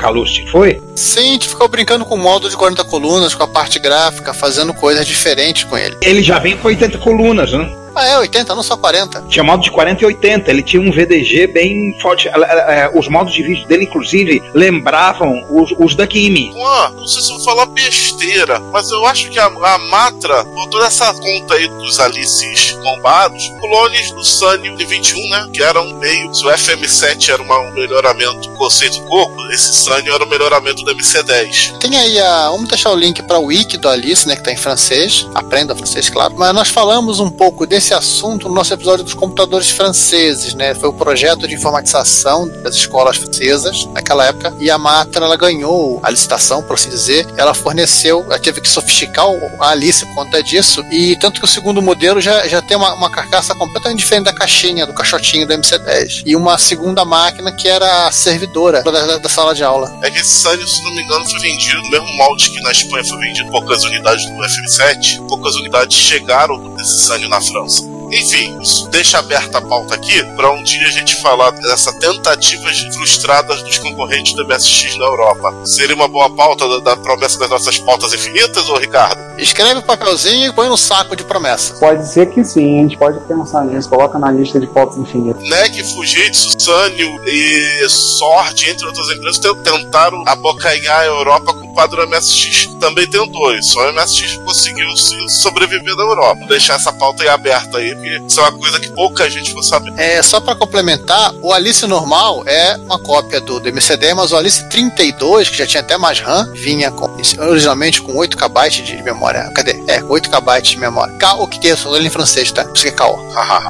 Foi? 0.51 0.81
Sim, 0.97 1.21
a 1.21 1.33
gente 1.33 1.49
ficou 1.49 1.69
brincando 1.69 2.05
com 2.05 2.15
o 2.15 2.19
modo 2.19 2.49
de 2.49 2.57
40 2.57 2.85
colunas, 2.85 3.35
com 3.35 3.43
a 3.43 3.49
parte 3.49 3.79
gráfica, 3.79 4.33
fazendo 4.33 4.73
coisas 4.75 5.07
diferentes 5.07 5.65
com 5.65 5.77
ele. 5.77 5.97
Ele 6.01 6.23
já 6.23 6.39
vem 6.39 6.57
com 6.57 6.69
80 6.69 6.99
colunas, 6.99 7.53
né? 7.53 7.84
Ah, 7.95 8.07
é 8.07 8.19
80, 8.19 8.55
não 8.55 8.63
só 8.63 8.77
40. 8.77 9.23
Tinha 9.29 9.43
modo 9.45 9.63
de 9.63 9.71
40 9.71 10.03
e 10.03 10.07
80, 10.07 10.51
ele 10.51 10.63
tinha 10.63 10.83
um 10.83 10.91
VDG 10.91 11.47
bem 11.47 11.97
forte. 12.01 12.29
É, 12.29 12.91
Os 12.95 13.09
modos 13.09 13.33
de 13.33 13.43
vídeo 13.43 13.67
dele, 13.67 13.85
inclusive, 13.85 14.43
lembravam 14.53 15.45
os, 15.51 15.73
os 15.79 15.95
da 15.95 16.07
Kimi. 16.07 16.53
Juan, 16.53 16.91
não 16.97 17.07
sei 17.07 17.23
se 17.23 17.31
eu 17.31 17.37
vou 17.37 17.45
falar 17.45 17.67
besteira, 17.67 18.59
mas 18.73 18.91
eu 18.91 19.05
acho 19.07 19.31
que 19.31 19.39
a, 19.39 19.47
a 19.47 19.79
Matra 19.79 20.45
botou 20.45 20.81
nessa 20.81 21.13
conta 21.15 21.55
aí 21.55 21.69
dos 21.69 22.01
Alices 22.01 22.73
combados, 22.83 23.53
clones 23.61 24.11
do 24.13 24.25
Sanyo 24.25 24.77
de 24.77 24.85
21, 24.85 25.29
né? 25.31 25.49
Que 25.53 25.63
eram 25.63 25.93
meio. 25.95 26.35
Se 26.35 26.45
o 26.45 26.51
FM7 26.51 27.31
era 27.33 27.43
uma- 27.43 27.59
um 27.61 27.73
melhoramento 27.73 28.49
do 28.49 28.57
conceito 28.57 29.01
coco, 29.03 29.35
esse 29.51 29.73
Sanyo 29.75 30.15
era 30.15 30.25
o 30.25 30.29
melhoramento 30.29 30.83
do 30.85 30.91
MC10. 30.95 31.79
Tem 31.79 31.97
aí 31.97 32.19
a. 32.19 32.51
Vamos 32.51 32.69
deixar 32.69 32.91
o 32.91 32.97
link 32.97 33.23
para 33.23 33.39
o 33.39 33.45
wiki 33.47 33.77
do 33.77 33.89
Alice, 33.89 34.27
né? 34.27 34.37
Que 34.37 34.43
tá 34.43 34.53
em 34.53 34.57
francês. 34.57 35.27
Aprenda 35.35 35.75
francês, 35.75 36.09
claro. 36.09 36.35
Mas 36.37 36.55
nós 36.55 36.69
falamos 36.69 37.21
um 37.21 37.31
pouco 37.31 37.67
desse 37.67 37.84
assunto 37.93 38.49
no 38.49 38.55
nosso 38.55 38.73
episódio 38.73 39.05
dos 39.05 39.13
computadores 39.15 39.69
franceses, 39.71 40.55
né? 40.55 40.75
Foi 40.75 40.89
o 40.89 40.93
projeto 40.93 41.47
de 41.47 41.55
informatização 41.55 42.49
das 42.63 42.75
escolas 42.77 43.17
francesas 43.17 43.87
naquela 43.93 44.25
época. 44.27 44.55
E 44.61 44.71
a 44.71 44.79
Matra, 44.79 45.25
ela 45.25 45.37
ganhou 45.37 46.01
a 46.03 46.11
licitação, 46.11 46.63
por 46.63 46.75
assim 46.75 46.89
dizer. 46.89 47.27
Ela 47.37 47.53
forneceu, 47.53 48.23
ela 48.27 48.39
teve 48.39 48.61
que 48.61 48.69
sofisticar 48.69 49.27
a 49.61 49.69
Alice 49.71 50.07
por 50.07 50.15
conta 50.15 50.43
disso. 50.43 50.85
E 50.91 51.17
tanto 51.17 51.41
que 51.41 51.45
o 51.45 51.49
segundo 51.49 51.83
modelo 51.83 52.21
já, 52.21 52.47
já 52.47 52.63
tem 52.63 52.77
uma, 52.77 52.95
uma 52.95 53.11
carcaça 53.11 53.55
completamente 53.55 53.99
diferente 53.99 54.25
da 54.25 54.33
caixinha, 54.33 54.87
do 54.87 54.95
caixotinho 54.95 55.47
do 55.47 55.53
MC10. 55.55 56.23
E 56.25 56.37
uma 56.37 56.57
segunda 56.59 57.05
máquina 57.05 57.51
que 57.53 57.69
era 57.69 58.07
a 58.07 58.13
servidora 58.13 58.83
da, 58.83 58.91
da- 58.91 59.19
da 59.19 59.29
sala 59.29 59.55
de 59.55 59.65
aula. 59.65 59.93
É 60.03 60.11
que 60.11 60.19
esse 60.21 60.31
Sanyo, 60.31 60.67
se 60.67 60.83
não 60.85 60.95
me 60.95 61.03
engano, 61.03 61.29
foi 61.29 61.41
vendido 61.41 61.81
no 61.83 61.91
mesmo 61.91 62.13
molde 62.17 62.51
que 62.51 62.61
na 62.63 62.71
Espanha 62.71 63.05
foi 63.05 63.19
vendido 63.19 63.51
poucas 63.51 63.83
unidades 63.85 64.25
do 64.27 64.33
FM7, 64.37 65.27
poucas 65.27 65.55
unidades 65.57 65.97
chegaram 65.97 66.75
desse 66.75 67.01
Sanyo 67.07 67.29
na 67.29 67.41
França. 67.41 67.74
Enfim, 68.15 68.57
isso 68.61 68.89
deixa 68.91 69.19
aberta 69.19 69.59
a 69.59 69.61
pauta 69.61 69.95
aqui 69.95 70.23
para 70.37 70.51
um 70.53 70.63
dia 70.63 70.87
a 70.87 70.91
gente 70.91 71.21
falar 71.21 71.51
dessa 71.51 71.93
tentativas 71.99 72.79
frustradas 72.95 73.63
dos 73.63 73.79
concorrentes 73.79 74.35
do 74.35 74.47
MSX 74.47 74.97
na 74.97 75.05
Europa. 75.05 75.53
Seria 75.65 75.95
uma 75.97 76.07
boa 76.09 76.31
pauta 76.31 76.69
da, 76.69 76.79
da 76.79 76.97
promessa 76.97 77.39
das 77.41 77.51
nossas 77.51 77.79
pautas 77.79 78.13
infinitas, 78.13 78.69
ô 78.69 78.77
Ricardo? 78.77 79.19
Escreve 79.39 79.81
o 79.81 79.83
papelzinho 79.83 80.49
e 80.49 80.53
põe 80.53 80.69
no 80.69 80.77
saco 80.77 81.17
de 81.17 81.25
promessa. 81.25 81.75
Pode 81.75 82.09
ser 82.09 82.31
que 82.31 82.45
sim, 82.45 82.79
a 82.79 82.83
gente 82.83 82.97
pode 82.97 83.19
pensar 83.27 83.65
nisso. 83.65 83.89
Coloca 83.89 84.17
na 84.19 84.31
lista 84.31 84.61
de 84.61 84.67
pautas 84.69 84.97
infinitas. 84.97 85.43
NEC, 85.49 85.83
Fujitsu, 85.95 86.51
Sanyo 86.59 87.21
e 87.27 87.89
Sword, 87.89 88.71
entre 88.71 88.87
outras 88.87 89.09
empresas, 89.11 89.39
te- 89.41 89.55
tentaram 89.63 90.23
abocanhar 90.27 91.01
a 91.01 91.07
Europa 91.07 91.53
com 91.53 91.64
o 91.75 91.77
padrão 91.77 92.07
MSX. 92.07 92.69
Também 92.79 93.07
tentou, 93.07 93.55
e 93.55 93.63
só 93.63 93.91
o 93.91 93.93
MSX 93.93 94.37
conseguiu 94.45 94.97
se 94.97 95.29
sobreviver 95.29 95.95
na 95.97 96.03
Europa. 96.05 96.37
Vou 96.41 96.49
deixar 96.49 96.75
essa 96.75 96.93
pauta 96.93 97.23
aí 97.25 97.29
aberta 97.29 97.79
aí, 97.79 97.95
porque 97.95 98.23
isso 98.27 98.41
é 98.41 98.43
uma 98.45 98.53
coisa 98.53 98.81
que 98.81 98.89
pouca 98.91 99.29
gente 99.29 99.53
vai 99.53 99.63
saber. 99.63 99.93
É, 99.99 100.23
só 100.23 100.41
para 100.41 100.55
complementar, 100.55 101.35
o 101.43 101.53
Alice 101.53 101.85
normal 101.87 102.45
é 102.47 102.77
uma 102.77 102.99
cópia 102.99 103.41
do, 103.41 103.59
do 103.59 103.71
MC10, 103.71 104.15
mas 104.15 104.33
o 104.33 104.37
Alice 104.37 104.69
32, 104.69 105.49
que 105.49 105.57
já 105.57 105.67
tinha 105.67 105.81
até 105.81 105.97
mais 105.97 106.21
RAM, 106.21 106.51
vinha 106.55 106.91
com, 106.91 107.11
originalmente 107.41 108.01
com 108.01 108.17
8 108.17 108.37
KB 108.37 108.71
de 108.71 109.03
memória. 109.03 109.51
Cadê? 109.55 109.83
É, 109.89 110.03
8 110.03 110.31
KB 110.31 110.63
de 110.63 110.79
memória. 110.79 111.15
K, 111.15 111.35
que 111.49 111.69
é, 111.69 111.77
só 111.77 111.95
ele 111.97 112.07
em 112.07 112.11
francês, 112.11 112.53
tá? 112.53 112.63
Isso 112.75 112.85
que 112.85 112.89
é 112.89 112.93
KO. 112.93 113.19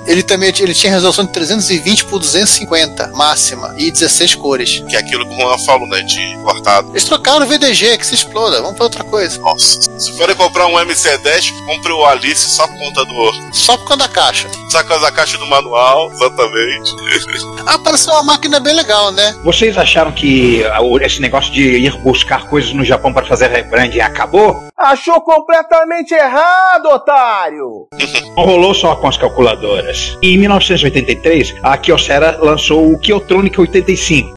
ele 0.06 0.22
também 0.22 0.52
ele 0.58 0.74
tinha 0.74 0.92
resolução 0.92 1.24
de 1.24 1.32
320 1.32 2.04
por 2.04 2.18
250 2.18 3.08
máxima 3.08 3.74
e 3.78 3.90
16 3.90 4.34
cores. 4.34 4.82
Que 4.88 4.96
é 4.96 4.98
aquilo 4.98 5.26
que 5.26 5.34
o 5.34 5.38
Juan 5.38 5.58
falou, 5.58 5.86
né? 5.86 6.02
De 6.02 6.38
cortado. 6.42 6.90
Eles 6.90 7.04
trocaram 7.04 7.46
o 7.46 7.48
VDG, 7.48 7.93
que 7.98 8.06
se 8.06 8.14
exploda. 8.14 8.60
Vamos 8.60 8.76
pra 8.76 8.84
outra 8.84 9.04
coisa. 9.04 9.38
Nossa, 9.40 9.80
se 9.98 10.16
forem 10.16 10.34
comprar 10.36 10.66
um 10.66 10.74
MC10, 10.74 11.64
compre 11.64 11.92
o 11.92 12.04
Alice 12.04 12.50
só 12.50 12.66
por 12.66 12.78
conta 12.78 13.04
do. 13.04 13.32
Só 13.52 13.76
por 13.76 13.84
conta 13.84 13.96
da 13.96 14.08
caixa. 14.08 14.48
Só 14.70 14.82
por 14.82 14.88
causa 14.88 15.04
da 15.04 15.12
caixa 15.12 15.38
do 15.38 15.46
manual, 15.46 16.10
exatamente. 16.12 16.94
Ah, 17.66 17.78
parece 17.78 18.10
uma 18.10 18.22
máquina 18.22 18.60
bem 18.60 18.74
legal, 18.74 19.10
né? 19.10 19.34
Vocês 19.42 19.78
acharam 19.78 20.12
que 20.12 20.62
ah, 20.66 20.80
esse 21.00 21.18
negócio 21.18 21.50
de 21.50 21.78
ir 21.78 21.96
buscar 21.98 22.46
coisas 22.46 22.72
no 22.74 22.84
Japão 22.84 23.10
para 23.10 23.24
fazer 23.24 23.48
rebranding 23.48 24.00
acabou? 24.00 24.64
Achou 24.76 25.20
completamente 25.22 26.12
errado, 26.12 26.86
otário! 26.86 27.88
Não 28.36 28.44
rolou 28.44 28.74
só 28.74 28.94
com 28.96 29.08
as 29.08 29.16
calculadoras. 29.16 30.18
Em 30.22 30.36
1983, 30.36 31.54
a 31.62 31.78
Kyocera 31.78 32.38
lançou 32.40 32.92
o 32.92 32.98
Kyotronic 32.98 33.58
85. 33.58 34.34